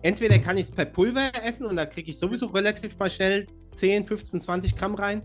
entweder 0.00 0.38
kann 0.38 0.56
ich 0.56 0.64
es 0.64 0.72
per 0.72 0.86
Pulver 0.86 1.32
essen 1.44 1.66
und 1.66 1.76
da 1.76 1.84
kriege 1.84 2.08
ich 2.08 2.18
sowieso 2.18 2.46
relativ 2.46 2.98
mal 2.98 3.10
schnell 3.10 3.46
10, 3.74 4.06
15, 4.06 4.40
20 4.40 4.74
Gramm 4.74 4.94
rein. 4.94 5.20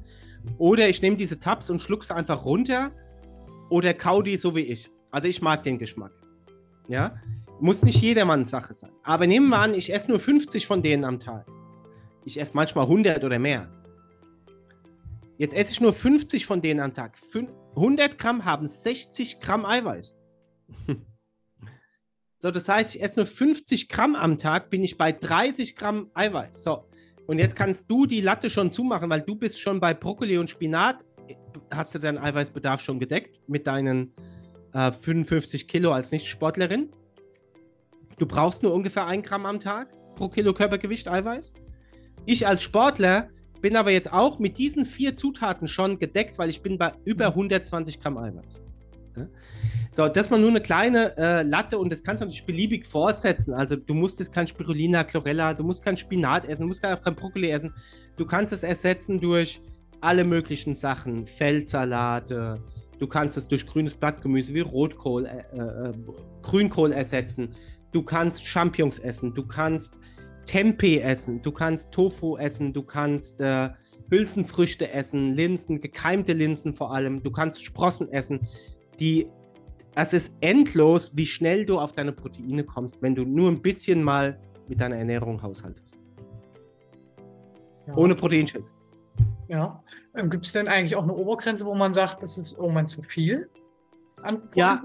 Oder 0.58 0.90
ich 0.90 1.02
nehme 1.02 1.16
diese 1.16 1.40
Tabs 1.40 1.70
und 1.70 1.80
schluck 1.80 2.04
sie 2.04 2.14
einfach 2.14 2.44
runter. 2.44 2.92
Oder 3.70 3.94
kau 3.94 4.22
die 4.22 4.36
so 4.36 4.58
wie 4.58 4.60
ich. 4.60 4.90
Also, 5.10 5.30
ich 5.30 5.42
mag 5.42 5.64
den 5.64 5.80
Geschmack. 5.80 6.12
Ja. 6.90 7.16
Muss 7.62 7.84
nicht 7.84 8.02
jedermanns 8.02 8.50
Sache 8.50 8.74
sein. 8.74 8.92
Aber 9.04 9.28
nehmen 9.28 9.48
wir 9.50 9.60
an, 9.60 9.76
ich 9.76 9.94
esse 9.94 10.10
nur 10.10 10.20
50 10.20 10.66
von 10.66 10.82
denen 10.82 11.06
am 11.06 11.20
Tag. 11.20 11.46
Ich 12.26 12.40
esse 12.40 12.56
manchmal 12.56 12.86
100 12.86 13.24
oder 13.24 13.38
mehr. 13.38 13.70
Jetzt 15.38 15.54
esse 15.54 15.74
ich 15.74 15.80
nur 15.80 15.94
50 15.94 16.48
von 16.48 16.64
denen 16.64 16.80
am 16.80 16.96
Tag. 16.96 17.20
100 17.76 18.18
Gramm 18.18 18.46
haben 18.46 18.66
60 18.66 19.40
Gramm 19.40 19.66
Eiweiß. 19.66 20.18
so, 22.40 22.50
das 22.50 22.68
heißt, 22.68 22.96
ich 22.96 23.04
esse 23.04 23.18
nur 23.18 23.28
50 23.28 23.90
Gramm 23.90 24.16
am 24.16 24.40
Tag, 24.40 24.72
bin 24.72 24.84
ich 24.84 24.98
bei 24.98 25.12
30 25.12 25.76
Gramm 25.76 26.10
Eiweiß. 26.16 26.64
So, 26.64 26.86
und 27.28 27.38
jetzt 27.38 27.56
kannst 27.56 27.92
du 27.92 28.08
die 28.08 28.22
Latte 28.22 28.50
schon 28.50 28.72
zumachen, 28.72 29.08
weil 29.12 29.22
du 29.22 29.36
bist 29.36 29.62
schon 29.62 29.80
bei 29.80 29.94
Brokkoli 29.94 30.40
und 30.40 30.50
Spinat. 30.50 31.06
Hast 31.72 31.94
du 31.94 32.00
deinen 32.00 32.18
Eiweißbedarf 32.18 32.82
schon 32.82 33.00
gedeckt 33.00 33.40
mit 33.48 33.68
deinen 33.68 34.16
äh, 34.74 34.92
55 34.92 35.68
Kilo 35.68 35.92
als 35.92 36.12
Nicht-Sportlerin? 36.12 36.92
Du 38.22 38.28
brauchst 38.28 38.62
nur 38.62 38.72
ungefähr 38.72 39.08
ein 39.08 39.24
Gramm 39.24 39.48
am 39.48 39.60
Tag 39.60 39.88
pro 40.14 40.30
Kilo 40.30 40.54
Körpergewicht 40.54 41.08
Eiweiß. 41.08 41.56
Ich 42.28 42.46
als 42.46 42.62
Sportler 42.62 43.30
bin 43.62 43.76
aber 43.76 43.90
jetzt 43.90 44.14
auch 44.14 44.38
mit 44.38 44.60
diesen 44.60 44.86
vier 44.86 45.16
Zutaten 45.16 45.68
schon 45.68 45.98
gedeckt, 45.98 46.38
weil 46.38 46.48
ich 46.48 46.62
bin 46.62 46.78
bei 46.78 46.94
über 47.04 47.30
120 47.30 48.00
Gramm 48.00 48.20
Eiweiß. 48.20 48.64
So, 49.92 50.08
das 50.08 50.30
war 50.30 50.38
nur 50.38 50.50
eine 50.50 50.62
kleine 50.62 51.18
äh, 51.18 51.42
Latte 51.42 51.80
und 51.80 51.92
das 51.92 52.04
kannst 52.04 52.22
du 52.22 52.26
natürlich 52.26 52.46
beliebig 52.46 52.86
fortsetzen. 52.86 53.56
Also 53.56 53.76
du 53.76 53.96
musst 53.96 54.20
jetzt 54.20 54.32
kein 54.32 54.46
Spirulina, 54.46 55.04
Chlorella, 55.04 55.56
du 55.56 55.64
musst 55.64 55.84
kein 55.84 55.98
Spinat 55.98 56.46
essen, 56.46 56.62
du 56.62 56.68
musst 56.68 56.86
auch 56.86 57.02
kein 57.02 57.16
Brokkoli 57.16 57.50
essen. 57.50 57.74
Du 58.18 58.28
kannst 58.28 58.54
es 58.54 58.62
ersetzen 58.62 59.20
durch 59.20 59.60
alle 60.00 60.26
möglichen 60.26 60.76
Sachen, 60.76 61.26
Feldsalate. 61.26 62.62
Du 63.00 63.08
kannst 63.08 63.36
es 63.36 63.48
durch 63.48 63.66
grünes 63.66 63.96
Blattgemüse 63.96 64.54
wie 64.54 64.60
Rotkohl, 64.60 65.26
äh, 65.26 65.58
äh, 65.58 65.92
Grünkohl 66.44 66.92
ersetzen. 66.92 67.56
Du 67.92 68.04
kannst 68.04 68.46
Champignons 68.46 69.00
essen, 69.00 69.34
du 69.34 69.46
kannst 69.46 70.00
Tempeh 70.46 71.00
essen, 71.00 71.42
du 71.42 71.52
kannst 71.52 71.92
Tofu 71.92 72.38
essen, 72.38 72.74
du 72.74 72.84
kannst 72.84 73.42
äh, 73.42 73.70
Hülsenfrüchte 74.10 74.92
essen, 74.92 75.34
Linsen, 75.34 75.82
gekeimte 75.82 76.34
Linsen 76.34 76.74
vor 76.74 76.94
allem, 76.94 77.24
du 77.24 77.32
kannst 77.32 77.64
Sprossen 77.64 78.12
essen. 78.12 78.48
Die, 79.00 79.28
es 79.96 80.14
ist 80.14 80.34
endlos, 80.42 81.16
wie 81.16 81.26
schnell 81.26 81.66
du 81.66 81.80
auf 81.80 81.94
deine 81.94 82.12
Proteine 82.12 82.64
kommst, 82.64 83.02
wenn 83.02 83.16
du 83.16 83.24
nur 83.24 83.50
ein 83.50 83.62
bisschen 83.62 84.04
mal 84.04 84.40
mit 84.68 84.80
deiner 84.80 84.98
Ernährung 84.98 85.42
haushaltest. 85.42 85.98
Ja. 87.88 87.96
Ohne 87.96 88.16
Proteinshakes. 88.16 88.76
Ja. 89.48 89.84
Ähm, 90.16 90.30
Gibt 90.30 90.46
es 90.46 90.54
denn 90.54 90.68
eigentlich 90.68 90.96
auch 90.96 91.04
eine 91.04 91.14
Obergrenze, 91.14 91.66
wo 91.66 91.74
man 91.74 91.94
sagt, 91.94 92.24
das 92.24 92.38
ist 92.38 92.58
irgendwann 92.58 92.88
zu 92.88 93.02
viel? 93.02 93.50
An 94.22 94.42
ja, 94.56 94.84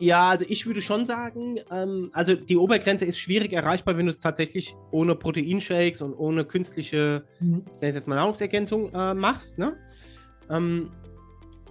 ja, 0.00 0.30
also 0.30 0.46
ich 0.48 0.66
würde 0.66 0.82
schon 0.82 1.06
sagen, 1.06 1.60
ähm, 1.70 2.10
also 2.12 2.34
die 2.34 2.56
Obergrenze 2.56 3.04
ist 3.04 3.18
schwierig 3.18 3.52
erreichbar, 3.52 3.96
wenn 3.96 4.06
du 4.06 4.10
es 4.10 4.18
tatsächlich 4.18 4.74
ohne 4.90 5.14
Proteinshakes 5.14 6.02
und 6.02 6.14
ohne 6.14 6.44
künstliche, 6.44 7.24
mhm. 7.38 7.64
ich 7.66 7.80
nenne 7.80 7.88
es 7.88 7.94
jetzt 7.94 8.08
mal 8.08 8.16
Nahrungsergänzung, 8.16 8.92
äh, 8.94 9.14
machst. 9.14 9.58
Ne? 9.58 9.76
Ähm, 10.48 10.90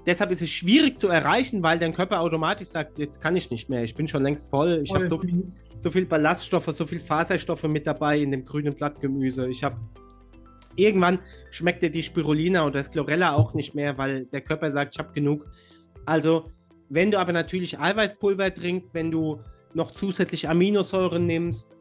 deshalb 0.05 0.31
ist 0.31 0.41
es 0.41 0.49
schwierig 0.49 0.99
zu 0.99 1.07
erreichen, 1.07 1.63
weil 1.63 1.79
dein 1.79 1.93
Körper 1.93 2.21
automatisch 2.21 2.69
sagt, 2.69 2.99
jetzt 2.99 3.19
kann 3.19 3.35
ich 3.35 3.49
nicht 3.49 3.69
mehr, 3.69 3.83
ich 3.83 3.95
bin 3.95 4.07
schon 4.07 4.23
längst 4.23 4.49
voll, 4.49 4.81
ich 4.83 4.93
habe 4.93 5.07
so 5.07 5.17
viel, 5.17 5.51
so 5.79 5.89
viel 5.89 6.05
Ballaststoffe, 6.05 6.67
so 6.71 6.85
viel 6.85 6.99
Faserstoffe 6.99 7.63
mit 7.63 7.87
dabei 7.87 8.19
in 8.19 8.31
dem 8.31 8.45
grünen 8.45 8.75
Blattgemüse. 8.75 9.49
Ich 9.49 9.63
habe 9.63 9.77
irgendwann 10.75 11.19
schmeckt 11.49 11.81
dir 11.81 11.89
die 11.89 12.03
Spirulina 12.03 12.61
und 12.61 12.75
das 12.75 12.91
Chlorella 12.91 13.33
auch 13.33 13.53
nicht 13.53 13.73
mehr, 13.73 13.97
weil 13.97 14.25
der 14.25 14.41
Körper 14.41 14.71
sagt, 14.71 14.93
ich 14.95 14.99
habe 14.99 15.13
genug. 15.13 15.45
Also, 16.05 16.51
wenn 16.89 17.11
du 17.11 17.19
aber 17.19 17.33
natürlich 17.33 17.79
Eiweißpulver 17.79 18.53
trinkst, 18.53 18.93
wenn 18.93 19.11
du 19.11 19.39
noch 19.73 19.91
zusätzlich 19.91 20.49
Aminosäuren 20.49 21.25
nimmst, 21.25 21.71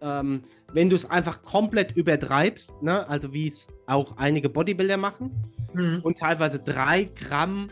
ähm, 0.00 0.42
wenn 0.72 0.90
du 0.90 0.96
es 0.96 1.08
einfach 1.08 1.42
komplett 1.42 1.96
übertreibst, 1.96 2.82
ne? 2.82 3.08
also 3.08 3.32
wie 3.32 3.48
es 3.48 3.68
auch 3.86 4.16
einige 4.16 4.48
Bodybuilder 4.48 4.96
machen, 4.96 5.30
mhm. 5.74 6.00
und 6.02 6.18
teilweise 6.18 6.58
drei 6.58 7.04
Gramm, 7.04 7.70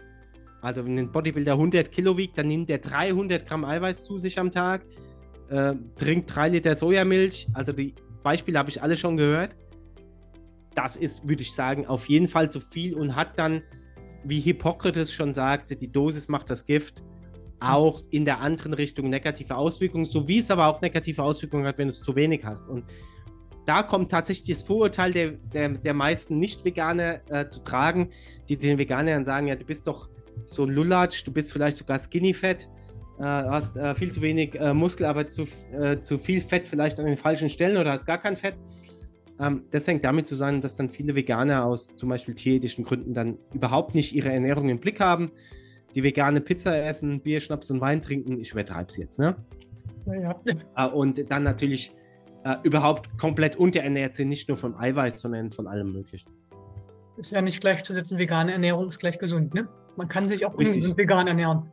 also 0.63 0.85
wenn 0.85 0.99
ein 0.99 1.11
Bodybuilder 1.11 1.53
100 1.53 1.91
Kilo 1.91 2.17
wiegt, 2.17 2.39
dann 2.39 2.49
nimmt 2.49 2.71
er 2.71 2.79
300 2.79 3.47
Gramm 3.47 3.65
Eiweiß 3.65 4.03
zu 4.03 4.19
sich 4.19 4.39
am 4.39 4.51
Tag, 4.51 4.85
äh, 5.49 5.75
trinkt 5.97 6.35
drei 6.35 6.49
Liter 6.49 6.75
Sojamilch, 6.75 7.49
also 7.53 7.73
die 7.73 7.95
Beispiele 8.23 8.59
habe 8.59 8.71
ich 8.71 8.83
alle 8.83 8.97
schon 8.97 9.17
gehört. 9.17 9.57
Das 10.75 10.97
ist, 10.97 11.27
würde 11.27 11.43
ich 11.43 11.53
sagen, 11.53 11.87
auf 11.87 12.09
jeden 12.09 12.29
Fall 12.29 12.51
zu 12.51 12.61
viel 12.61 12.95
und 12.95 13.17
hat 13.17 13.39
dann, 13.39 13.63
wie 14.25 14.41
Hippokrates 14.41 15.12
schon 15.12 15.33
sagte, 15.33 15.77
die 15.77 15.91
Dosis 15.91 16.29
macht 16.29 16.50
das 16.50 16.65
Gift, 16.65 17.03
auch 17.61 18.03
in 18.11 18.25
der 18.25 18.41
anderen 18.41 18.73
Richtung 18.73 19.11
negative 19.11 19.57
Auswirkungen, 19.57 20.05
so 20.05 20.27
wie 20.27 20.41
es 20.41 20.50
aber 20.50 20.67
auch 20.67 20.81
negative 20.81 21.23
Auswirkungen 21.23 21.67
hat, 21.67 21.79
wenn 21.79 21.89
du 21.89 21.93
es 21.93 22.03
zu 22.03 22.17
wenig 22.17 22.45
hast. 22.45 22.69
Und 22.69 22.85
da 23.67 23.83
kommt 23.83 24.11
tatsächlich 24.11 24.59
das 24.59 24.67
Vorurteil 24.67 25.12
der, 25.12 25.31
der, 25.33 25.69
der 25.69 25.95
meisten 25.95 26.39
Nicht-Veganer 26.39 27.21
äh, 27.29 27.49
zu 27.49 27.61
tragen, 27.61 28.11
die 28.49 28.57
den 28.57 28.79
Veganern 28.79 29.25
sagen, 29.25 29.47
ja, 29.47 29.57
du 29.57 29.65
bist 29.65 29.87
doch 29.87 30.09
so 30.47 30.65
ein 30.65 30.71
Lulatsch, 30.71 31.23
du 31.27 31.33
bist 31.33 31.53
vielleicht 31.53 31.77
sogar 31.77 31.99
Skinny-Fett, 31.99 32.69
äh, 33.19 33.23
hast 33.23 33.77
äh, 33.77 33.95
viel 33.95 34.11
zu 34.11 34.23
wenig 34.23 34.59
äh, 34.59 34.73
Muskel, 34.73 35.07
aber 35.07 35.29
zu, 35.29 35.45
äh, 35.79 36.00
zu 36.00 36.17
viel 36.17 36.41
Fett 36.41 36.67
vielleicht 36.67 36.99
an 36.99 37.07
den 37.07 37.19
falschen 37.19 37.50
Stellen 37.50 37.77
oder 37.77 37.93
hast 37.93 38.07
gar 38.07 38.19
kein 38.19 38.37
Fett. 38.37 38.55
Ähm, 39.41 39.65
das 39.71 39.87
hängt 39.87 40.05
damit 40.05 40.27
zusammen, 40.27 40.61
dass 40.61 40.77
dann 40.77 40.91
viele 40.91 41.15
Veganer 41.15 41.65
aus 41.65 41.95
zum 41.97 42.09
Beispiel 42.11 42.35
tierethischen 42.35 42.85
Gründen 42.85 43.15
dann 43.15 43.39
überhaupt 43.55 43.95
nicht 43.95 44.15
ihre 44.15 44.31
Ernährung 44.31 44.69
im 44.69 44.79
Blick 44.79 45.01
haben, 45.01 45.33
die 45.95 46.05
vegane 46.05 46.41
Pizza 46.41 46.77
essen, 46.85 47.21
Bier, 47.21 47.41
Schnaps 47.41 47.71
und 47.71 47.81
Wein 47.81 48.03
trinken, 48.03 48.39
ich 48.39 48.53
übertreibe 48.53 48.89
es 48.89 48.97
jetzt, 48.97 49.19
ne? 49.19 49.37
Ja. 50.07 50.41
Äh, 50.77 50.89
und 50.91 51.31
dann 51.31 51.43
natürlich 51.43 51.93
äh, 52.45 52.57
überhaupt 52.63 53.19
komplett 53.19 53.57
unterernährt 53.57 54.15
sind, 54.15 54.29
nicht 54.29 54.49
nur 54.49 54.57
von 54.57 54.75
Eiweiß, 54.75 55.21
sondern 55.21 55.51
von 55.51 55.67
allem 55.67 55.93
Möglichen. 55.93 56.31
Ist 57.17 57.33
ja 57.33 57.43
nicht 57.43 57.61
gleichzusetzen, 57.61 58.19
vegane 58.19 58.53
Ernährung 58.53 58.89
ist 58.89 58.99
gleich 58.99 59.19
gesund, 59.19 59.55
ne? 59.55 59.69
Man 59.97 60.09
kann 60.09 60.29
sich 60.29 60.45
auch 60.47 60.57
Richtig. 60.57 60.97
vegan 60.97 61.27
ernähren. 61.27 61.71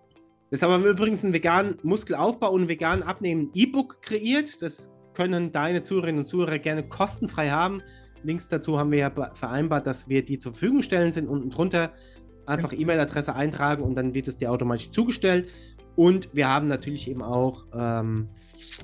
Das 0.49 0.61
haben 0.61 0.83
wir 0.83 0.89
übrigens 0.89 1.23
einen 1.23 1.33
veganen 1.33 1.77
Muskelaufbau 1.83 2.51
und 2.51 2.67
veganen 2.67 3.03
Abnehmen 3.03 3.51
E-Book 3.53 4.01
kreiert. 4.01 4.61
Das 4.61 4.96
können 5.17 5.51
deine 5.51 5.81
Zuhörerinnen 5.81 6.19
und 6.19 6.25
Zuhörer 6.25 6.59
gerne 6.59 6.87
kostenfrei 6.87 7.49
haben. 7.49 7.81
Links 8.21 8.47
dazu 8.49 8.77
haben 8.77 8.91
wir 8.91 8.99
ja 8.99 9.33
vereinbart, 9.33 9.87
dass 9.87 10.07
wir 10.07 10.23
die 10.23 10.37
zur 10.37 10.51
Verfügung 10.51 10.83
stellen 10.83 11.11
sind. 11.11 11.27
Unten 11.27 11.49
drunter 11.49 11.91
einfach 12.45 12.71
E-Mail-Adresse 12.71 13.33
eintragen 13.33 13.81
und 13.81 13.95
dann 13.95 14.13
wird 14.13 14.27
es 14.27 14.37
dir 14.37 14.51
automatisch 14.51 14.91
zugestellt. 14.91 15.49
Und 15.95 16.29
wir 16.35 16.47
haben 16.47 16.67
natürlich 16.67 17.09
eben 17.09 17.23
auch 17.23 17.65
ähm, 17.73 18.29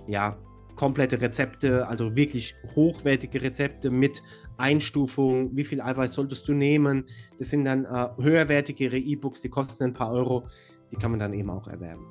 ja, 0.08 0.36
komplette 0.76 1.22
Rezepte, 1.22 1.88
also 1.88 2.16
wirklich 2.16 2.56
hochwertige 2.76 3.40
Rezepte 3.40 3.92
mit 3.92 4.24
Einstufung, 4.58 5.56
wie 5.56 5.64
viel 5.64 5.82
Eiweiß 5.82 6.14
solltest 6.14 6.48
du 6.48 6.54
nehmen. 6.54 7.06
Das 7.38 7.52
sind 7.52 7.66
dann 7.66 7.86
äh, 7.86 8.10
höherwertigere 8.20 8.98
E-Books, 8.98 9.42
die 9.42 9.50
kosten 9.50 9.84
ein 9.84 9.94
paar 9.94 10.12
Euro. 10.12 10.48
Die 10.90 10.96
kann 10.96 11.12
man 11.12 11.20
dann 11.20 11.34
eben 11.34 11.52
auch 11.52 11.68
erwerben. 11.68 12.08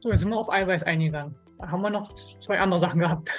So, 0.00 0.08
jetzt 0.10 0.20
sind 0.20 0.30
wir 0.30 0.38
auf 0.38 0.50
Eiweiß 0.50 0.82
eingegangen. 0.84 1.34
Haben 1.60 1.82
wir 1.82 1.90
noch 1.90 2.12
zwei 2.38 2.58
andere 2.58 2.80
Sachen 2.80 3.00
gehabt. 3.00 3.30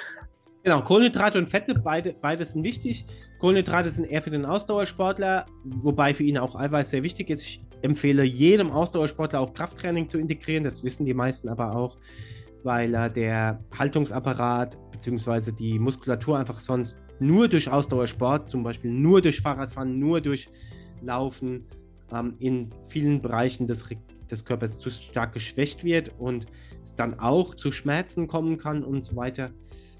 Genau, 0.62 0.82
Kohlenhydrate 0.82 1.38
und 1.38 1.48
Fette, 1.48 1.74
beide, 1.74 2.12
beides 2.12 2.52
sind 2.52 2.64
wichtig. 2.64 3.06
Kohlenhydrate 3.38 3.88
sind 3.88 4.04
eher 4.04 4.20
für 4.20 4.30
den 4.30 4.44
Ausdauersportler, 4.44 5.46
wobei 5.64 6.12
für 6.12 6.24
ihn 6.24 6.36
auch 6.36 6.54
Eiweiß 6.54 6.90
sehr 6.90 7.02
wichtig 7.02 7.30
ist. 7.30 7.42
Ich 7.42 7.62
empfehle 7.80 8.24
jedem 8.24 8.70
Ausdauersportler 8.70 9.40
auch 9.40 9.54
Krafttraining 9.54 10.06
zu 10.08 10.18
integrieren, 10.18 10.64
das 10.64 10.84
wissen 10.84 11.06
die 11.06 11.14
meisten 11.14 11.48
aber 11.48 11.74
auch, 11.74 11.96
weil 12.62 12.94
äh, 12.94 13.10
der 13.10 13.64
Haltungsapparat 13.78 14.76
bzw. 14.92 15.52
die 15.52 15.78
Muskulatur 15.78 16.38
einfach 16.38 16.58
sonst 16.58 16.98
nur 17.20 17.48
durch 17.48 17.70
Ausdauersport, 17.70 18.50
zum 18.50 18.62
Beispiel 18.62 18.90
nur 18.90 19.22
durch 19.22 19.40
Fahrradfahren, 19.40 19.98
nur 19.98 20.20
durch 20.20 20.50
Laufen, 21.00 21.64
ähm, 22.12 22.34
in 22.38 22.70
vielen 22.86 23.22
Bereichen 23.22 23.66
des, 23.66 23.88
des 24.30 24.44
Körpers 24.44 24.76
zu 24.76 24.90
stark 24.90 25.32
geschwächt 25.32 25.84
wird 25.84 26.12
und 26.18 26.46
es 26.82 26.94
dann 26.94 27.18
auch 27.18 27.54
zu 27.54 27.72
Schmerzen 27.72 28.26
kommen 28.26 28.58
kann 28.58 28.84
und 28.84 29.04
so 29.04 29.16
weiter. 29.16 29.50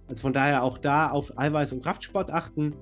Also 0.08 0.22
von 0.22 0.32
daher 0.32 0.62
auch 0.62 0.78
da 0.78 1.10
auf 1.10 1.38
Eiweiß 1.38 1.72
und 1.72 1.82
Kraftsport 1.82 2.30
achten. 2.30 2.74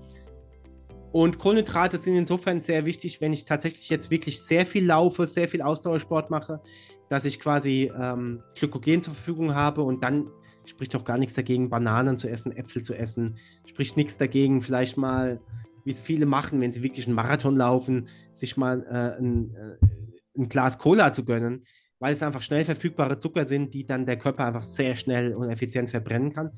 Und 1.13 1.39
Kohlenhydrate 1.39 1.99
sind 1.99 2.17
insofern 2.17 2.61
sehr 2.61 2.85
wichtig, 2.85 3.21
wenn 3.21 3.33
ich 3.33 3.45
tatsächlich 3.45 3.89
jetzt 3.89 4.11
wirklich 4.11 4.41
sehr 4.41 4.67
viel 4.67 4.85
laufe, 4.87 5.27
sehr 5.27 5.49
viel 5.49 5.63
Ausdauersport 5.63 6.31
mache, 6.31 6.61
dass 7.09 7.25
ich 7.25 7.41
quasi 7.41 7.91
ähm, 7.99 8.43
Glykogen 8.55 9.03
zur 9.03 9.15
Verfügung 9.15 9.55
habe 9.55 9.83
und 9.83 10.05
dann 10.05 10.31
spricht 10.67 10.95
doch 10.95 11.05
gar 11.05 11.17
nichts 11.17 11.35
dagegen, 11.35 11.71
Bananen 11.71 12.19
zu 12.19 12.29
essen, 12.29 12.53
Äpfel 12.53 12.83
zu 12.83 12.95
essen. 12.95 13.39
Spricht 13.65 13.97
nichts 13.97 14.19
dagegen, 14.19 14.61
vielleicht 14.61 14.99
mal, 14.99 15.41
wie 15.85 15.91
es 15.91 16.03
viele 16.03 16.27
machen, 16.27 16.61
wenn 16.61 16.73
sie 16.73 16.83
wirklich 16.83 17.07
einen 17.07 17.17
Marathon 17.17 17.57
laufen, 17.57 18.09
sich 18.35 18.59
mal 18.59 18.83
äh, 18.91 19.19
ein, 19.19 19.55
äh, 19.55 20.41
ein 20.41 20.49
Glas 20.51 20.79
Cola 20.79 21.13
zu 21.13 21.25
gönnen 21.25 21.65
weil 22.01 22.13
es 22.13 22.23
einfach 22.23 22.43
schnell 22.43 22.65
verfügbare 22.65 23.19
Zucker 23.19 23.45
sind, 23.45 23.75
die 23.75 23.85
dann 23.85 24.07
der 24.07 24.19
Körper 24.19 24.47
einfach 24.47 24.63
sehr 24.63 24.95
schnell 24.95 25.35
und 25.35 25.51
effizient 25.51 25.91
verbrennen 25.91 26.33
kann. 26.33 26.53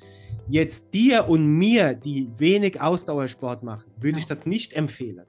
Jetzt 0.48 0.92
dir 0.92 1.28
und 1.28 1.46
mir, 1.46 1.94
die 1.94 2.28
wenig 2.38 2.80
Ausdauersport 2.80 3.62
machen, 3.62 3.90
würde 3.98 4.18
ich 4.18 4.26
das 4.26 4.44
nicht 4.44 4.74
empfehlen. 4.74 5.26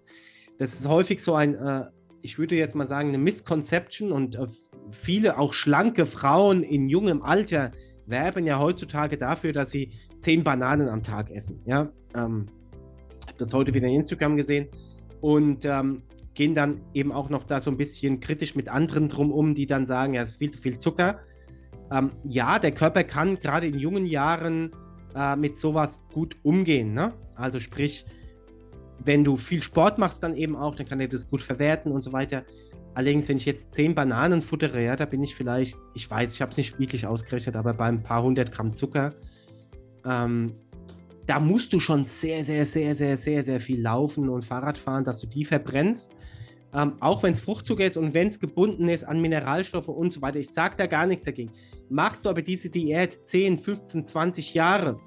Das 0.58 0.74
ist 0.74 0.88
häufig 0.88 1.22
so 1.22 1.34
ein, 1.34 1.56
äh, 1.56 1.86
ich 2.22 2.38
würde 2.38 2.56
jetzt 2.56 2.76
mal 2.76 2.88
sagen, 2.88 3.10
eine 3.10 3.18
Misconception 3.18 4.12
und 4.12 4.36
äh, 4.36 4.48
viele 4.92 5.38
auch 5.40 5.54
schlanke 5.54 6.06
Frauen 6.06 6.64
in 6.64 6.90
jungem 6.90 7.22
Alter 7.22 7.72
werben 8.06 8.46
ja 8.46 8.60
heutzutage 8.60 9.18
dafür, 9.18 9.54
dass 9.54 9.72
sie 9.72 9.94
zehn 10.20 10.44
Bananen 10.44 10.90
am 10.90 11.04
Tag 11.04 11.32
essen. 11.32 11.62
Ja, 11.66 11.92
ähm, 12.16 12.48
habe 13.28 13.38
das 13.38 13.54
heute 13.54 13.74
wieder 13.74 13.88
in 13.88 13.96
Instagram 13.96 14.36
gesehen 14.36 14.68
und 15.22 15.64
ähm, 15.66 16.04
gehen 16.34 16.56
dann 16.56 16.82
eben 16.94 17.12
auch 17.12 17.30
noch 17.30 17.44
da 17.44 17.60
so 17.60 17.72
ein 17.72 17.78
bisschen 17.78 18.20
kritisch 18.20 18.56
mit 18.56 18.70
anderen 18.70 19.10
drum 19.10 19.32
um, 19.32 19.54
die 19.56 19.68
dann 19.68 19.86
sagen, 19.86 20.14
ja, 20.14 20.22
es 20.22 20.32
ist 20.32 20.36
viel 20.38 20.52
zu 20.52 20.60
viel 20.60 20.78
Zucker. 20.78 21.20
Ähm, 21.92 22.12
ja, 22.24 22.58
der 22.60 22.72
Körper 22.72 23.04
kann 23.04 23.38
gerade 23.38 23.68
in 23.68 23.78
jungen 23.78 24.06
Jahren 24.06 24.72
äh, 25.16 25.36
mit 25.36 25.60
sowas 25.60 26.02
gut 26.14 26.38
umgehen. 26.44 26.94
Ne? 26.94 27.14
Also 27.36 27.60
sprich, 27.60 28.06
wenn 29.04 29.24
du 29.24 29.36
viel 29.36 29.62
Sport 29.62 29.98
machst, 29.98 30.24
dann 30.24 30.36
eben 30.36 30.56
auch, 30.56 30.76
dann 30.76 30.88
kann 30.88 31.00
er 31.00 31.08
das 31.08 31.28
gut 31.28 31.42
verwerten 31.42 31.92
und 31.92 32.02
so 32.02 32.14
weiter. 32.14 32.44
Allerdings, 32.94 33.30
wenn 33.30 33.38
ich 33.38 33.46
jetzt 33.46 33.74
zehn 33.74 33.96
Bananen 33.96 34.42
futtere, 34.42 34.84
ja, 34.84 34.96
da 34.96 35.06
bin 35.06 35.24
ich 35.24 35.36
vielleicht, 35.36 35.78
ich 35.94 36.10
weiß, 36.10 36.34
ich 36.34 36.42
habe 36.42 36.52
es 36.52 36.58
nicht 36.58 36.78
wirklich 36.78 37.08
ausgerechnet, 37.08 37.56
aber 37.56 37.74
bei 37.74 37.86
ein 37.86 38.04
paar 38.04 38.22
hundert 38.22 38.52
Gramm 38.52 38.74
Zucker, 38.74 39.14
ähm, 40.06 40.56
da 41.26 41.40
musst 41.40 41.72
du 41.72 41.80
schon 41.80 42.06
sehr, 42.06 42.44
sehr, 42.44 42.66
sehr, 42.66 42.94
sehr, 42.94 43.16
sehr, 43.16 43.44
sehr 43.44 43.62
viel 43.62 43.82
laufen 43.82 44.28
und 44.28 44.44
Fahrrad 44.44 44.78
fahren, 44.78 45.04
dass 45.04 45.22
du 45.22 45.28
die 45.28 45.46
verbrennst. 45.46 46.14
Ähm, 46.74 46.94
auch 47.02 47.22
wenn 47.24 47.34
es 47.34 47.42
Fruchtzucker 47.42 47.86
ist 47.86 47.98
und 47.98 48.14
wenn 48.14 48.30
es 48.30 48.40
gebunden 48.40 48.88
ist 48.88 49.04
an 49.04 49.20
Mineralstoffe 49.20 49.90
und 49.90 50.14
so 50.14 50.22
weiter. 50.22 50.40
Ich 50.40 50.52
sage 50.52 50.76
da 50.78 50.88
gar 50.88 51.06
nichts 51.06 51.26
dagegen. 51.26 51.52
Machst 51.90 52.26
du 52.26 52.30
aber 52.30 52.42
diese 52.42 52.70
Diät 52.70 53.28
10, 53.28 53.60
15, 53.60 54.08
20 54.08 54.54
Jahre, 54.54 54.98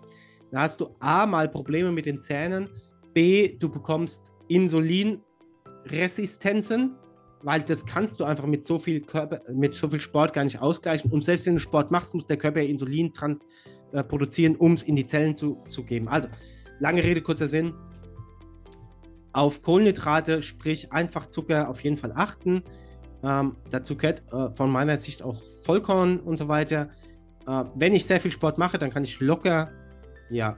da 0.50 0.61
hast 0.61 0.79
du 0.81 0.90
A 1.00 1.24
mal 1.27 1.48
Probleme 1.48 1.90
mit 1.90 2.05
den 2.07 2.20
Zähnen, 2.20 2.68
B, 3.14 3.57
du 3.59 3.70
bekommst 3.70 4.31
Insulinresistenzen, 4.48 6.96
weil 7.42 7.62
das 7.62 7.87
kannst 7.87 8.20
du 8.20 8.24
einfach 8.24 8.44
mit 8.46 8.66
so 8.66 8.79
viel 8.79 9.00
Körper, 9.00 9.40
mit 9.53 9.74
so 9.74 9.88
viel 9.88 10.00
Sport 10.00 10.35
gar 10.35 10.44
nicht 10.44 10.61
ausgleichen. 10.61 11.11
Und 11.11 11.24
selbst 11.24 11.46
wenn 11.46 11.55
du 11.55 11.61
Sport 11.61 11.90
machst, 11.90 12.14
muss 12.14 12.27
der 12.27 12.37
Körper 12.37 12.61
Insulin 12.61 13.11
trans, 13.12 13.40
äh, 13.92 14.05
produzieren, 14.05 14.57
um 14.57 14.72
es 14.72 14.83
in 14.83 14.96
die 14.96 15.07
Zellen 15.07 15.37
zu, 15.37 15.62
zu 15.66 15.85
geben. 15.85 16.09
Also, 16.09 16.29
lange 16.79 17.03
Rede, 17.03 17.22
kurzer 17.22 17.46
Sinn 17.46 17.72
auf 19.35 19.62
Kohlenhydrate, 19.62 20.42
sprich 20.42 20.92
einfach 20.92 21.27
Zucker, 21.27 21.68
auf 21.68 21.83
jeden 21.83 21.97
Fall 21.97 22.12
achten. 22.14 22.62
Ähm, 23.23 23.57
dazu 23.70 23.97
gehört 23.97 24.23
äh, 24.33 24.51
von 24.55 24.70
meiner 24.70 24.97
Sicht 24.97 25.23
auch 25.23 25.42
Vollkorn 25.62 26.20
und 26.20 26.37
so 26.37 26.49
weiter. 26.49 26.90
Äh, 27.47 27.64
wenn 27.75 27.94
ich 27.94 28.07
sehr 28.07 28.20
viel 28.20 28.31
Sport 28.31 28.59
mache, 28.59 28.79
dann 28.79 28.90
kann 28.90 29.05
ich 29.05 29.20
locker 29.20 29.70
ja, 30.31 30.57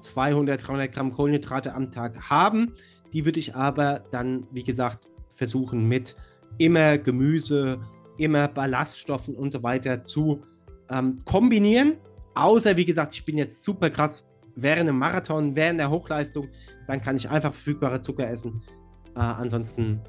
200, 0.00 0.66
300 0.66 0.92
Gramm 0.92 1.12
Kohlenhydrate 1.12 1.74
am 1.74 1.90
Tag 1.90 2.30
haben. 2.30 2.72
Die 3.12 3.24
würde 3.24 3.38
ich 3.38 3.54
aber 3.54 4.02
dann, 4.10 4.46
wie 4.50 4.64
gesagt, 4.64 5.08
versuchen 5.28 5.86
mit 5.86 6.16
immer 6.58 6.98
Gemüse, 6.98 7.80
immer 8.18 8.48
Ballaststoffen 8.48 9.36
und 9.36 9.52
so 9.52 9.62
weiter 9.62 10.02
zu 10.02 10.42
ähm, 10.90 11.22
kombinieren. 11.24 11.96
Außer, 12.34 12.76
wie 12.76 12.84
gesagt, 12.84 13.14
ich 13.14 13.24
bin 13.24 13.38
jetzt 13.38 13.62
super 13.62 13.90
krass 13.90 14.30
während 14.56 14.88
einem 14.88 14.98
Marathon, 14.98 15.54
während 15.54 15.78
der 15.78 15.90
Hochleistung, 15.90 16.48
dann 16.88 17.00
kann 17.00 17.16
ich 17.16 17.30
einfach 17.30 17.52
verfügbare 17.52 18.00
Zucker 18.00 18.28
essen. 18.28 18.62
Äh, 19.14 19.20
ansonsten, 19.20 20.00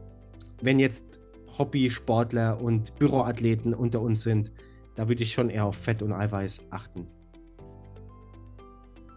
wenn 0.61 0.79
jetzt 0.79 1.19
Hobbysportler 1.57 2.59
und 2.61 2.95
Büroathleten 2.95 3.73
unter 3.73 4.01
uns 4.01 4.23
sind, 4.23 4.51
da 4.95 5.07
würde 5.07 5.21
ich 5.21 5.33
schon 5.33 5.49
eher 5.49 5.65
auf 5.65 5.75
Fett 5.75 6.01
und 6.01 6.13
Eiweiß 6.13 6.67
achten. 6.71 7.07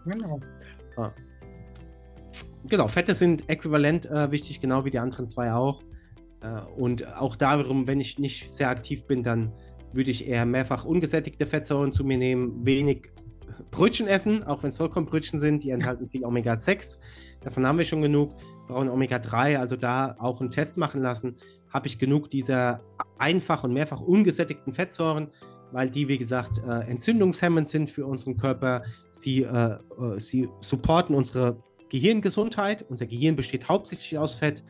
Genau. 0.05 0.41
Ah. 0.97 1.13
Genau, 2.69 2.89
Fette 2.89 3.15
sind 3.15 3.49
äquivalent 3.49 4.07
äh, 4.07 4.31
wichtig, 4.31 4.61
genau 4.61 4.85
wie 4.85 4.91
die 4.91 4.99
anderen 4.99 5.29
zwei 5.29 5.53
auch. 5.53 5.83
Äh, 6.43 6.61
und 6.77 7.07
auch 7.17 7.37
darum, 7.37 7.87
wenn 7.87 8.01
ich 8.01 8.19
nicht 8.19 8.51
sehr 8.53 8.69
aktiv 8.69 9.05
bin, 9.05 9.23
dann 9.23 9.53
würde 9.93 10.11
ich 10.11 10.27
eher 10.29 10.45
mehrfach 10.47 10.85
ungesättigte 10.85 11.47
Fettsäuren 11.47 11.93
zu 11.93 12.05
mir 12.05 12.19
nehmen, 12.19 12.65
wenig 12.65 13.11
Brötchen 13.71 14.07
essen, 14.07 14.43
auch 14.45 14.63
wenn 14.63 14.69
es 14.69 14.77
Vollkornbrötchen 14.77 15.39
sind, 15.39 15.63
die 15.63 15.71
enthalten 15.71 16.09
viel 16.09 16.25
Omega-6. 16.25 16.99
Davon 17.41 17.67
haben 17.67 17.79
wir 17.79 17.85
schon 17.85 18.03
genug. 18.03 18.35
Brauchen 18.69 18.89
Omega-3, 18.89 19.59
also 19.59 19.77
da 19.77 20.17
auch 20.19 20.41
einen 20.41 20.51
Test 20.51 20.77
machen 20.77 21.03
lassen. 21.03 21.37
Habe 21.69 21.87
ich 21.87 21.99
genug 21.99 22.31
dieser 22.31 22.81
einfach 23.19 23.65
und 23.65 23.73
mehrfach 23.73 24.01
ungesättigten 24.01 24.73
Fettsäuren, 24.73 25.29
weil 25.73 25.91
die, 25.91 26.09
wie 26.09 26.19
gesagt, 26.19 26.59
äh, 26.59 26.91
entzündungshemmend 26.91 27.69
sind 27.69 27.91
für 27.91 28.07
unseren 28.07 28.37
Körper. 28.37 28.83
Sie, 29.11 29.43
äh, 29.43 29.75
äh, 29.75 29.79
sie 30.19 30.49
supporten 30.61 31.15
unsere 31.15 31.63
Gehirngesundheit. 31.91 32.85
Unser 32.89 33.07
Gehirn 33.07 33.37
besteht 33.37 33.69
hauptsächlich 33.69 34.19
aus 34.19 34.37
Fett. 34.37 34.65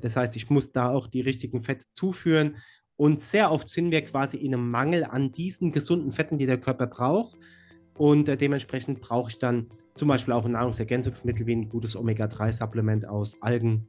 Das 0.00 0.16
heißt, 0.16 0.36
ich 0.36 0.50
muss 0.50 0.72
da 0.72 0.90
auch 0.90 1.06
die 1.06 1.20
richtigen 1.22 1.62
Fette 1.62 1.86
zuführen. 1.92 2.56
Und 2.96 3.22
sehr 3.22 3.50
oft 3.50 3.70
sind 3.70 3.90
wir 3.90 4.02
quasi 4.02 4.36
in 4.36 4.54
einem 4.54 4.70
Mangel 4.70 5.04
an 5.04 5.32
diesen 5.32 5.72
gesunden 5.72 6.12
Fetten, 6.12 6.38
die 6.38 6.46
der 6.46 6.60
Körper 6.60 6.86
braucht. 6.86 7.36
Und 7.96 8.28
äh, 8.28 8.36
dementsprechend 8.36 9.00
brauche 9.00 9.30
ich 9.30 9.38
dann 9.38 9.68
zum 9.94 10.08
Beispiel 10.08 10.34
auch 10.34 10.44
ein 10.44 10.52
Nahrungsergänzungsmittel 10.52 11.46
wie 11.46 11.54
ein 11.54 11.68
gutes 11.68 11.96
Omega-3-Supplement 11.96 13.08
aus 13.08 13.40
Algen, 13.42 13.86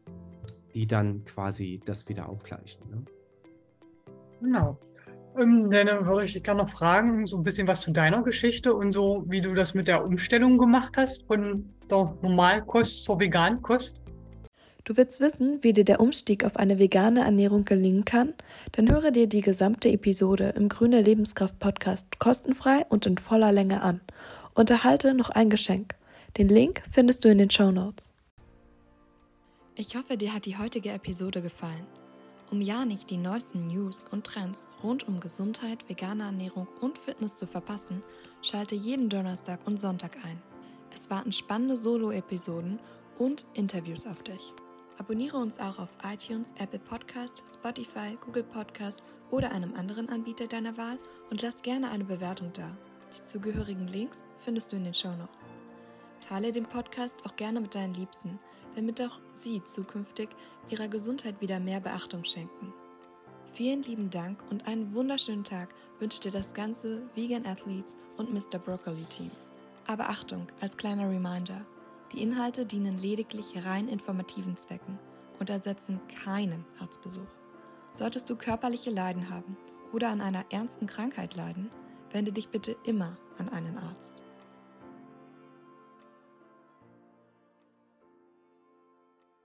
die 0.74 0.86
dann 0.86 1.26
quasi 1.26 1.82
das 1.86 2.08
wieder 2.08 2.30
aufgleichen. 2.30 2.82
Ne? 2.90 3.04
Genau. 4.42 4.78
Ähm, 5.38 5.70
dann 5.70 6.06
würde 6.06 6.26
ich 6.26 6.42
gerne 6.44 6.64
noch 6.64 6.70
fragen, 6.70 7.26
so 7.26 7.38
ein 7.38 7.44
bisschen 7.44 7.68
was 7.68 7.82
zu 7.82 7.92
deiner 7.92 8.24
Geschichte 8.24 8.74
und 8.74 8.92
so, 8.92 9.26
wie 9.28 9.42
du 9.42 9.54
das 9.54 9.74
mit 9.74 9.88
der 9.88 10.06
Umstellung 10.06 10.58
gemacht 10.58 10.94
hast 10.96 11.26
von 11.26 11.66
der 11.90 12.16
Normalkost 12.22 13.04
zur 13.04 13.20
Vegankost. 13.20 14.00
Du 14.86 14.96
willst 14.98 15.20
wissen, 15.20 15.64
wie 15.64 15.74
dir 15.74 15.84
der 15.84 16.00
Umstieg 16.00 16.46
auf 16.46 16.58
eine 16.58 16.78
vegane 16.78 17.22
Ernährung 17.22 17.66
gelingen 17.66 18.06
kann? 18.06 18.36
Dann 18.74 18.92
höre 18.92 19.10
dir 19.10 19.26
die 19.26 19.42
gesamte 19.42 19.90
Episode 19.90 20.54
im 20.56 20.70
Grüne 20.70 21.02
Lebenskraft 21.02 21.58
Podcast 21.58 22.20
kostenfrei 22.20 22.86
und 22.90 23.08
in 23.08 23.18
voller 23.18 23.52
Länge 23.52 23.82
an. 23.82 24.00
Und 24.54 24.70
erhalte 24.70 25.16
noch 25.16 25.32
ein 25.32 25.50
Geschenk. 25.50 25.96
Den 26.38 26.50
Link 26.50 26.84
findest 26.92 27.26
du 27.26 27.30
in 27.30 27.40
den 27.40 27.50
Show 27.50 27.72
Notes. 27.72 28.14
Ich 29.74 29.96
hoffe, 29.96 30.18
dir 30.18 30.36
hat 30.36 30.46
die 30.46 30.60
heutige 30.60 30.92
Episode 30.92 31.42
gefallen. 31.42 31.88
Um 32.52 32.62
ja 32.62 32.86
nicht 32.86 33.10
die 33.10 33.18
neuesten 33.18 33.66
News 33.66 34.06
und 34.12 34.24
Trends 34.24 34.70
rund 34.84 35.08
um 35.08 35.20
Gesundheit, 35.20 35.90
vegane 35.90 36.26
Ernährung 36.26 36.68
und 36.80 37.00
Fitness 37.00 37.36
zu 37.36 37.48
verpassen, 37.48 38.04
schalte 38.44 38.76
jeden 38.76 39.10
Donnerstag 39.10 39.62
und 39.66 39.82
Sonntag 39.82 40.16
ein. 40.24 40.40
Es 40.94 41.10
warten 41.10 41.32
spannende 41.32 41.76
Solo-Episoden 41.76 42.78
und 43.18 43.46
Interviews 43.56 44.06
auf 44.06 44.22
dich. 44.22 44.54
Abonniere 44.98 45.38
uns 45.38 45.60
auch 45.60 45.78
auf 45.80 45.90
iTunes, 46.04 46.54
Apple 46.58 46.80
Podcast, 46.80 47.44
Spotify, 47.54 48.18
Google 48.22 48.44
Podcast 48.44 49.04
oder 49.30 49.52
einem 49.52 49.76
anderen 49.76 50.10
Anbieter 50.10 50.48
deiner 50.48 50.78
Wahl 50.78 50.98
und 51.30 51.42
lass 51.42 51.62
gerne 51.62 51.90
eine 51.90 52.06
Bewertung 52.06 52.52
da. 52.54 52.70
Die 53.18 53.24
zugehörigen 53.24 53.88
Links 53.88 54.24
findest 54.40 54.72
du 54.72 54.78
in 54.78 54.86
den 54.86 54.94
Show 54.94 55.12
Notes. 55.12 55.46
Teile 56.22 56.52
den 56.52 56.64
Podcast 56.64 57.18
auch 57.26 57.36
gerne 57.36 57.60
mit 57.60 57.76
deinen 57.76 57.94
Liebsten, 57.94 58.40
damit 58.76 59.02
auch 59.02 59.20
sie 59.34 59.64
zukünftig 59.64 60.30
ihrer 60.70 60.88
Gesundheit 60.88 61.40
wieder 61.42 61.60
mehr 61.60 61.80
Beachtung 61.80 62.24
schenken. 62.24 62.74
Vielen 63.54 63.84
lieben 63.84 64.10
Dank 64.10 64.40
und 64.50 64.68
einen 64.68 64.94
wunderschönen 64.94 65.44
Tag 65.44 65.70
wünscht 66.00 66.24
dir 66.26 66.32
das 66.32 66.54
ganze 66.54 67.02
Vegan 67.16 67.46
Athletes 67.46 67.96
und 68.18 68.34
Mr. 68.34 68.60
Broccoli 68.60 69.06
Team. 69.06 69.32
Aber 69.88 70.10
Achtung, 70.10 70.48
als 70.62 70.76
kleiner 70.76 71.10
Reminder, 71.10 71.66
die 72.12 72.22
Inhalte 72.22 72.66
dienen 72.66 72.98
lediglich 72.98 73.66
rein 73.66 73.88
informativen 73.88 74.58
Zwecken 74.58 75.00
und 75.40 75.50
ersetzen 75.50 76.00
keinen 76.24 76.66
Arztbesuch. 76.80 77.28
Solltest 77.94 78.30
du 78.30 78.36
körperliche 78.36 78.90
Leiden 78.90 79.30
haben 79.30 79.58
oder 79.94 80.10
an 80.10 80.22
einer 80.22 80.46
ernsten 80.50 80.88
Krankheit 80.88 81.36
leiden, 81.36 81.72
wende 82.12 82.32
dich 82.32 82.50
bitte 82.50 82.76
immer 82.84 83.18
an 83.38 83.50
einen 83.50 83.78
Arzt. 83.78 84.25